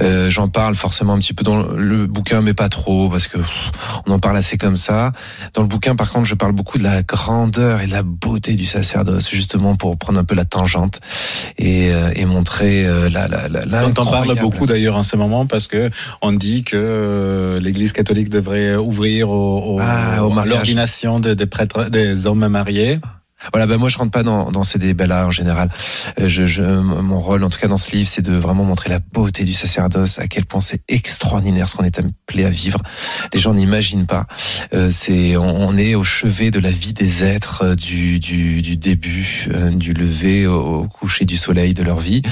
euh, 0.00 0.30
j'en 0.30 0.48
parle 0.48 0.74
forcément 0.74 1.14
un 1.14 1.18
petit 1.18 1.34
peu 1.34 1.44
dans 1.44 1.56
le 1.62 2.06
bouquin, 2.06 2.40
mais 2.40 2.54
pas 2.54 2.68
trop 2.68 3.08
parce 3.08 3.28
que 3.28 3.38
pff, 3.38 3.70
on 4.06 4.12
en 4.12 4.18
parle 4.18 4.36
assez 4.36 4.58
comme 4.58 4.76
ça. 4.76 5.12
Dans 5.54 5.62
le 5.62 5.68
bouquin, 5.68 5.96
par 5.96 6.10
contre, 6.10 6.26
je 6.26 6.34
parle 6.34 6.52
beaucoup 6.52 6.78
de 6.78 6.84
la 6.84 7.02
grandeur 7.02 7.80
et 7.80 7.86
de 7.86 7.92
la 7.92 8.02
beauté 8.02 8.54
du 8.54 8.66
sacerdoce, 8.66 9.30
justement 9.30 9.76
pour 9.76 9.96
prendre 9.98 10.18
un 10.18 10.24
peu 10.24 10.34
la 10.34 10.44
tangente 10.44 11.00
et, 11.58 11.92
euh, 11.92 12.10
et 12.14 12.24
montrer 12.24 12.86
euh, 12.86 13.08
la, 13.10 13.28
la, 13.28 13.48
la, 13.48 13.64
On 13.86 13.90
en 13.90 14.06
parle 14.10 14.28
beaucoup 14.40 14.66
d'ailleurs 14.66 14.96
en 14.96 15.02
ce 15.02 15.16
moment 15.16 15.46
parce 15.46 15.68
que 15.68 15.90
on 16.22 16.32
dit 16.32 16.64
que 16.64 16.76
euh, 16.76 17.60
l'Église 17.60 17.92
catholique 17.92 18.28
devrait 18.28 18.76
ouvrir 18.76 19.30
au, 19.30 19.76
au- 19.76 19.78
Ah, 19.80 20.24
au 20.24 20.30
l'ordination 20.50 21.20
de- 21.20 21.34
des 21.34 21.46
prêtres, 21.46 21.90
des 21.90 22.26
hommes 22.26 22.46
mariés. 22.48 22.98
Voilà, 23.52 23.66
ben 23.66 23.78
moi 23.78 23.88
je 23.88 23.98
rentre 23.98 24.10
pas 24.10 24.22
dans, 24.22 24.50
dans 24.50 24.62
ces 24.64 24.78
débats-là 24.78 25.26
en 25.26 25.30
général. 25.30 25.70
Euh, 26.20 26.28
Je, 26.28 26.44
je, 26.46 26.62
mon 26.62 27.20
rôle, 27.20 27.44
en 27.44 27.50
tout 27.50 27.58
cas 27.58 27.68
dans 27.68 27.78
ce 27.78 27.92
livre, 27.92 28.08
c'est 28.08 28.22
de 28.22 28.34
vraiment 28.34 28.64
montrer 28.64 28.90
la 28.90 28.98
beauté 28.98 29.44
du 29.44 29.52
sacerdoce, 29.52 30.18
à 30.18 30.26
quel 30.26 30.44
point 30.44 30.60
c'est 30.60 30.82
extraordinaire 30.88 31.68
ce 31.68 31.76
qu'on 31.76 31.84
est 31.84 31.98
appelé 31.98 32.44
à 32.44 32.50
vivre. 32.50 32.80
Les 33.32 33.38
gens 33.38 33.54
n'imaginent 33.54 34.06
pas. 34.06 34.26
Euh, 34.74 34.90
c'est, 34.90 35.36
on, 35.36 35.76
est 35.76 35.94
au 35.94 36.04
chevet 36.04 36.50
de 36.50 36.58
la 36.58 36.70
vie 36.70 36.92
des 36.92 37.22
êtres 37.22 37.64
euh, 37.64 37.74
du, 37.76 38.18
du, 38.18 38.62
du 38.62 38.76
début, 38.76 39.46
euh, 39.54 39.70
du 39.70 39.92
lever 39.92 40.46
au, 40.46 40.88
coucher 40.88 41.24
du 41.24 41.36
soleil 41.36 41.74
de 41.74 41.82
leur 41.82 42.00
vie. 42.00 42.22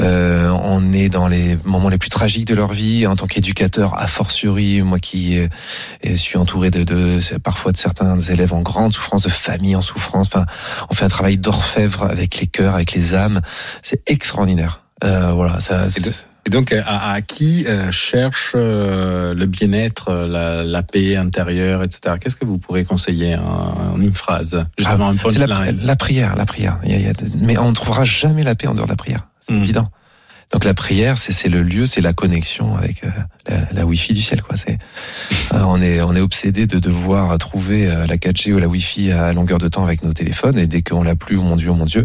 Euh, 0.00 0.50
on 0.64 0.92
est 0.92 1.08
dans 1.08 1.28
les 1.28 1.56
moments 1.64 1.88
les 1.88 1.98
plus 1.98 2.10
tragiques 2.10 2.46
de 2.46 2.54
leur 2.54 2.72
vie. 2.72 3.06
En 3.06 3.16
tant 3.16 3.26
qu'éducateur, 3.26 3.98
a 3.98 4.06
fortiori, 4.06 4.82
moi 4.82 4.98
qui 4.98 5.38
suis 6.16 6.38
entouré 6.38 6.70
de, 6.70 6.82
de 6.82 7.20
parfois 7.38 7.72
de 7.72 7.76
certains 7.76 8.18
élèves 8.18 8.52
en 8.52 8.62
grande 8.62 8.92
souffrance, 8.92 9.22
de 9.22 9.30
familles 9.30 9.76
en 9.76 9.82
souffrance. 9.82 10.30
On 10.90 10.94
fait 10.94 11.04
un 11.04 11.08
travail 11.08 11.38
d'orfèvre 11.38 12.04
avec 12.04 12.38
les 12.40 12.46
cœurs, 12.46 12.74
avec 12.74 12.92
les 12.92 13.14
âmes. 13.14 13.40
C'est 13.82 14.02
extraordinaire. 14.08 14.82
Euh, 15.04 15.32
voilà, 15.32 15.60
ça. 15.60 15.86
Et 16.46 16.50
donc, 16.50 16.72
à, 16.72 17.10
à 17.12 17.20
qui 17.20 17.66
euh, 17.66 17.90
cherche 17.92 18.52
euh, 18.54 19.34
le 19.34 19.46
bien-être, 19.46 20.12
la, 20.12 20.62
la 20.64 20.82
paix 20.82 21.16
intérieure, 21.16 21.82
etc. 21.82 22.14
Qu'est-ce 22.20 22.36
que 22.36 22.44
vous 22.46 22.56
pourrez 22.58 22.84
conseiller 22.84 23.36
en, 23.36 23.94
en 23.94 23.96
une 24.00 24.14
phrase 24.14 24.64
Justement, 24.78 25.08
un 25.10 25.16
Ah, 25.22 25.28
C'est 25.30 25.46
la, 25.46 25.70
la 25.72 25.96
prière, 25.96 26.36
la 26.36 26.46
prière. 26.46 26.78
Il 26.84 26.90
y 26.90 26.94
a- 26.94 26.98
il 26.98 27.04
y 27.04 27.08
a- 27.08 27.12
mais 27.40 27.58
on 27.58 27.68
ne 27.68 27.74
trouvera 27.74 28.04
jamais 28.04 28.42
la 28.42 28.54
paix 28.54 28.66
en 28.68 28.74
dehors 28.74 28.86
de 28.86 28.90
la 28.92 28.96
prière. 28.96 29.26
C'est 29.40 29.52
Mm. 29.52 29.62
évident. 29.62 29.88
Donc 30.52 30.64
la 30.64 30.74
prière, 30.74 31.16
c'est 31.16 31.32
c'est 31.32 31.48
le 31.48 31.62
lieu, 31.62 31.86
c'est 31.86 32.00
la 32.00 32.12
connexion 32.12 32.76
avec 32.76 33.04
euh, 33.04 33.08
la, 33.48 33.56
la 33.72 33.86
Wi-Fi 33.86 34.14
du 34.14 34.20
ciel. 34.20 34.42
Quoi. 34.42 34.56
C'est, 34.56 34.78
euh, 35.54 35.62
on 35.64 35.80
est 35.80 36.00
on 36.02 36.14
est 36.16 36.20
obsédé 36.20 36.66
de 36.66 36.78
devoir 36.80 37.38
trouver 37.38 37.88
euh, 37.88 38.04
la 38.06 38.16
4G 38.16 38.52
ou 38.52 38.58
la 38.58 38.66
Wi-Fi 38.66 39.12
à 39.12 39.32
longueur 39.32 39.58
de 39.58 39.68
temps 39.68 39.84
avec 39.84 40.02
nos 40.02 40.12
téléphones, 40.12 40.58
et 40.58 40.66
dès 40.66 40.82
qu'on 40.82 41.04
l'a 41.04 41.14
plus, 41.14 41.36
oh 41.36 41.42
mon 41.42 41.54
Dieu, 41.56 41.70
oh 41.70 41.74
mon 41.74 41.86
Dieu. 41.86 42.04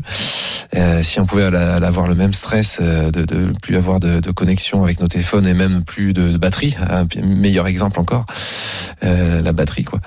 Euh, 0.75 1.01
si 1.03 1.19
on 1.19 1.25
pouvait 1.25 1.43
avoir 1.43 2.07
le 2.07 2.13
même 2.15 2.33
stress 2.33 2.79
de, 2.81 3.09
de 3.09 3.51
plus 3.61 3.75
avoir 3.77 3.99
de, 3.99 4.19
de 4.19 4.31
connexion 4.31 4.83
avec 4.83 4.99
nos 4.99 5.07
téléphones 5.07 5.47
et 5.47 5.53
même 5.53 5.83
plus 5.83 6.13
de, 6.13 6.31
de 6.31 6.37
batterie, 6.37 6.75
un 6.89 7.05
p- 7.07 7.21
meilleur 7.21 7.65
exemple 7.67 7.99
encore, 7.99 8.25
euh, 9.03 9.41
la 9.41 9.53
batterie 9.53 9.83
quoi. 9.85 9.99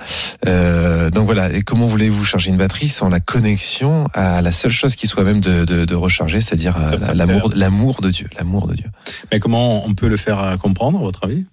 Euh, 0.47 1.09
donc 1.09 1.25
voilà. 1.25 1.51
Et 1.51 1.61
comment 1.61 1.87
voulez-vous 1.87 2.23
charger 2.23 2.51
une 2.51 2.57
batterie 2.57 2.89
sans 2.89 3.09
la 3.09 3.19
connexion 3.19 4.07
à 4.13 4.41
la 4.41 4.51
seule 4.51 4.71
chose 4.71 4.95
qui 4.95 5.07
soit 5.07 5.23
même 5.23 5.41
de, 5.41 5.65
de, 5.65 5.85
de 5.85 5.95
recharger, 5.95 6.39
c'est-à-dire 6.39 6.77
l'amour, 7.13 7.49
l'amour 7.55 8.01
de 8.01 8.09
Dieu, 8.09 8.28
l'amour 8.35 8.67
de 8.67 8.75
Dieu. 8.75 8.89
Mais 9.31 9.39
comment 9.39 9.85
on 9.85 9.93
peut 9.93 10.07
le 10.07 10.17
faire 10.17 10.39
euh, 10.39 10.57
comprendre, 10.57 10.99
à 10.99 11.01
votre 11.01 11.25
avis? 11.25 11.45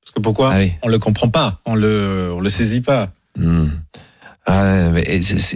Parce 0.00 0.10
que 0.12 0.20
pourquoi 0.20 0.52
Allez. 0.52 0.78
on 0.82 0.88
le 0.88 0.98
comprend 0.98 1.28
pas, 1.28 1.60
on 1.64 1.74
le, 1.74 2.32
on 2.34 2.40
le 2.40 2.48
saisit 2.50 2.80
pas? 2.80 3.10
Hmm. 3.36 3.68
Ah, 4.44 4.90
mais 4.92 5.04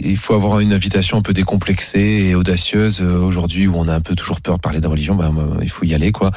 il 0.04 0.16
faut 0.16 0.34
avoir 0.34 0.60
une 0.60 0.72
invitation 0.72 1.18
un 1.18 1.22
peu 1.22 1.32
décomplexée 1.32 2.28
et 2.28 2.34
audacieuse 2.36 3.00
euh, 3.02 3.18
aujourd'hui 3.18 3.66
où 3.66 3.74
on 3.76 3.88
a 3.88 3.94
un 3.94 4.00
peu 4.00 4.14
toujours 4.14 4.40
peur 4.40 4.56
de 4.56 4.60
parler 4.60 4.78
de 4.78 4.86
religion. 4.86 5.16
Ben, 5.16 5.34
euh, 5.36 5.58
il 5.60 5.68
faut 5.70 5.84
y 5.84 5.92
aller, 5.92 6.12
quoi. 6.12 6.30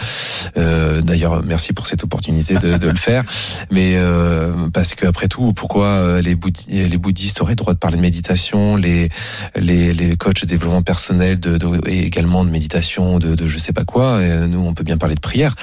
Euh, 0.58 1.02
D'ailleurs, 1.02 1.44
merci 1.44 1.74
pour 1.74 1.86
cette 1.86 2.04
opportunité 2.04 2.56
de, 2.56 2.78
de 2.78 2.88
le 2.88 2.96
faire. 2.96 3.24
Mais 3.72 3.94
euh, 3.98 4.52
parce 4.74 4.96
que 4.96 5.06
après 5.06 5.28
tout, 5.28 5.54
pourquoi 5.54 5.86
euh, 5.86 6.22
les, 6.22 6.36
bouddhi- 6.36 6.88
les 6.90 6.98
bouddhistes 6.98 7.40
auraient 7.42 7.52
le 7.52 7.56
droit 7.58 7.74
de 7.74 7.78
parler 7.80 7.98
de 7.98 8.02
méditation, 8.02 8.76
les 8.76 9.10
les, 9.56 9.94
les 9.94 10.18
coachs 10.18 10.42
de 10.42 10.48
développement 10.48 10.82
personnel, 10.82 11.40
de, 11.40 11.58
de- 11.58 11.88
et 11.88 12.04
également 12.06 12.44
de 12.46 12.50
méditation, 12.50 13.20
de, 13.20 13.36
de 13.36 13.48
je 13.48 13.60
sais 13.60 13.74
pas 13.74 13.84
quoi. 13.86 14.24
Et 14.24 14.48
nous, 14.48 14.66
on 14.66 14.74
peut 14.74 14.84
bien 14.84 14.98
parler 14.98 15.14
de 15.16 15.20
prière. 15.22 15.56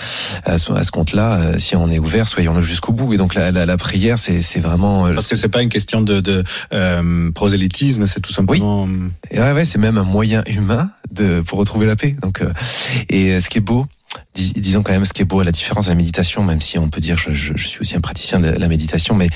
À 0.45 0.57
ce, 0.59 0.73
à 0.73 0.85
ce 0.85 0.93
compte-là, 0.93 1.35
euh, 1.41 1.59
si 1.59 1.75
on 1.75 1.91
est 1.91 1.99
ouvert, 1.99 2.29
soyons-le 2.29 2.63
jusqu'au 2.63 2.93
bout. 2.93 3.13
Et 3.13 3.17
donc 3.17 3.35
la, 3.35 3.51
la, 3.51 3.67
la 3.67 3.77
prière, 3.77 4.21
c'est 4.21 4.41
c'est 4.41 4.61
vraiment 4.61 5.07
euh, 5.09 5.15
Parce 5.15 5.27
que 5.29 5.35
c'est 5.37 5.49
pas 5.49 5.63
une 5.63 5.69
question 5.69 6.01
de, 6.01 6.21
de 6.21 6.45
euh, 6.77 7.31
prosélytisme, 7.33 8.07
c'est 8.07 8.21
tout 8.21 8.33
simplement. 8.33 8.89
Et 9.31 9.41
ouais, 9.41 9.53
ouais, 9.53 9.65
c'est 9.65 9.79
même 9.79 9.99
un 9.99 10.05
moyen 10.05 10.43
humain 10.47 10.91
de 11.11 11.41
pour 11.41 11.59
retrouver 11.59 11.87
la 11.87 11.97
paix. 11.97 12.15
Donc, 12.21 12.43
euh, 12.43 12.53
et 13.09 13.33
euh, 13.33 13.41
ce 13.41 13.49
qui 13.49 13.59
est 13.59 13.63
beau, 13.63 13.87
dis- 14.37 14.53
disons 14.53 14.83
quand 14.83 14.93
même 14.93 15.05
ce 15.05 15.13
qui 15.13 15.23
est 15.23 15.25
beau 15.25 15.41
à 15.41 15.45
la 15.45 15.53
différence 15.53 15.87
de 15.87 15.91
la 15.91 15.97
méditation, 15.97 16.45
même 16.45 16.61
si 16.61 16.79
on 16.79 16.89
peut 16.89 17.01
dire 17.01 17.17
je, 17.17 17.33
je, 17.33 17.57
suis 17.57 17.81
aussi 17.81 17.97
un 17.97 18.01
praticien 18.01 18.39
de 18.39 18.49
la 18.49 18.69
méditation, 18.69 19.15
mais 19.15 19.29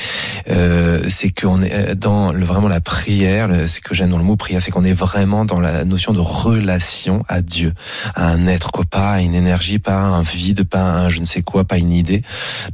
euh, 0.48 1.02
c'est 1.08 1.30
qu'on 1.30 1.62
est 1.62 1.72
euh, 1.72 1.94
dans 1.94 2.32
vraiment 2.32 2.68
la 2.68 2.80
prière. 2.80 3.48
ce 3.68 3.80
que 3.80 3.94
j'aime 3.94 4.10
dans 4.10 4.18
le 4.18 4.24
mot 4.24 4.36
prière, 4.36 4.62
c'est 4.62 4.70
qu'on 4.70 4.84
est 4.84 4.92
vraiment 4.92 5.44
dans 5.44 5.60
la 5.60 5.84
notion 5.84 6.12
de 6.12 6.20
relation 6.20 7.24
à 7.28 7.40
Dieu, 7.40 7.72
à 8.14 8.28
un 8.28 8.46
être, 8.46 8.70
quoi, 8.70 8.84
pas 8.84 9.12
à 9.12 9.20
une 9.20 9.34
énergie, 9.34 9.78
pas 9.78 9.94
à 9.94 10.04
un 10.04 10.22
vide, 10.22 10.64
pas 10.64 10.82
à 10.82 10.98
un 10.98 11.08
je 11.08 11.20
ne 11.20 11.24
sais 11.24 11.42
quoi, 11.42 11.64
pas 11.64 11.78
une 11.78 11.90
idée, 11.90 12.22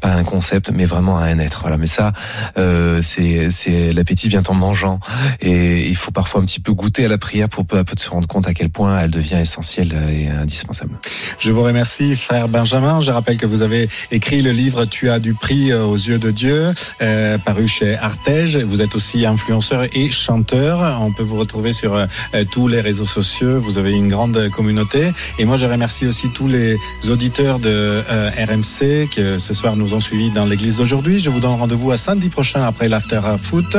pas 0.01 0.13
un 0.13 0.25
concept, 0.25 0.71
mais 0.71 0.85
vraiment 0.85 1.17
à 1.19 1.25
un 1.25 1.39
être. 1.39 1.61
Voilà. 1.63 1.77
Mais 1.77 1.87
ça, 1.87 2.13
euh, 2.59 3.01
c'est 3.03 3.93
l'appétit 3.93 4.29
vient 4.29 4.43
en 4.49 4.55
mangeant. 4.55 5.01
Et 5.41 5.87
il 5.87 5.97
faut 5.97 6.11
parfois 6.11 6.41
un 6.41 6.45
petit 6.45 6.61
peu 6.61 6.73
goûter 6.73 7.05
à 7.05 7.09
la 7.09 7.19
prière 7.19 7.49
pour 7.49 7.67
peu 7.67 7.79
à 7.79 7.85
peu 7.85 7.95
de 7.95 8.01
se 8.01 8.11
rendre 8.11 8.27
compte 8.27 8.49
à 8.49 8.55
quel 8.55 8.71
point 8.71 8.99
elle 9.01 9.11
devient 9.11 9.37
essentielle 9.37 9.95
et 10.13 10.29
indispensable. 10.29 10.99
Je 11.39 11.51
vous 11.51 11.63
remercie, 11.63 12.16
frère 12.17 12.49
Benjamin. 12.49 13.01
Je 13.01 13.11
rappelle 13.11 13.37
que 13.37 13.47
vous 13.47 13.63
avez 13.63 13.89
écrit 14.11 14.43
le 14.43 14.53
livre 14.53 14.85
Tu 14.85 15.11
as 15.11 15.19
du 15.19 15.35
prix 15.35 15.73
euh, 15.73 15.85
aux 15.85 15.97
yeux 15.97 16.19
de 16.19 16.31
Dieu, 16.31 16.73
euh, 17.01 17.39
paru 17.39 17.69
chez 17.69 17.97
Artege. 17.97 18.57
Vous 18.59 18.83
êtes 18.83 18.95
aussi 18.95 19.27
influenceur 19.27 19.85
et 19.93 20.11
chanteur. 20.11 21.01
On 21.01 21.13
peut 21.13 21.23
vous 21.23 21.37
retrouver 21.37 21.73
sur 21.73 21.95
euh, 21.95 22.07
tous 22.51 22.69
les 22.69 22.81
réseaux 22.81 23.07
sociaux. 23.07 23.61
Vous 23.61 23.79
avez 23.79 23.93
une 23.93 24.09
grande 24.09 24.51
communauté. 24.51 25.13
Et 25.39 25.45
moi, 25.45 25.57
je 25.57 25.67
remercie 25.67 26.07
aussi 26.07 26.31
tous 26.31 26.49
les 26.49 26.79
auditeurs 27.09 27.59
de 27.59 28.03
RMC 28.09 29.09
qui 29.11 29.21
ce 29.39 29.55
soir 29.55 29.77
nous 29.77 29.95
ont 29.95 30.01
suivis 30.01 30.31
dans 30.31 30.47
l'église 30.47 30.77
d'aujourd'hui. 30.77 31.21
Je 31.21 31.31
vous 31.31 31.41
donne 31.41 31.53
rendez-vous 31.53 31.91
à 31.91 31.97
samedi 31.97 32.29
prochain 32.29 32.63
après 32.63 32.89
l'after 32.89 33.21
foot 33.41 33.77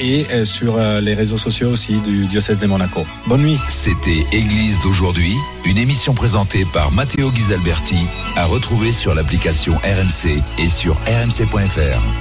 et 0.00 0.26
sur 0.44 0.78
les 0.78 1.14
réseaux 1.14 1.38
sociaux 1.38 1.70
aussi 1.70 2.00
du 2.00 2.26
diocèse 2.26 2.58
de 2.60 2.66
Monaco. 2.66 3.04
Bonne 3.26 3.42
nuit. 3.42 3.58
C'était 3.68 4.26
Église 4.32 4.80
d'aujourd'hui, 4.82 5.34
une 5.64 5.78
émission 5.78 6.14
présentée 6.14 6.64
par 6.64 6.92
Matteo 7.30 7.32
Ghisalberti, 7.32 8.06
à 8.36 8.44
retrouver 8.44 8.92
sur 8.92 9.14
l'application 9.14 9.74
RMC 9.84 10.42
et 10.58 10.68
sur 10.68 10.94
rmc.fr. 11.06 12.20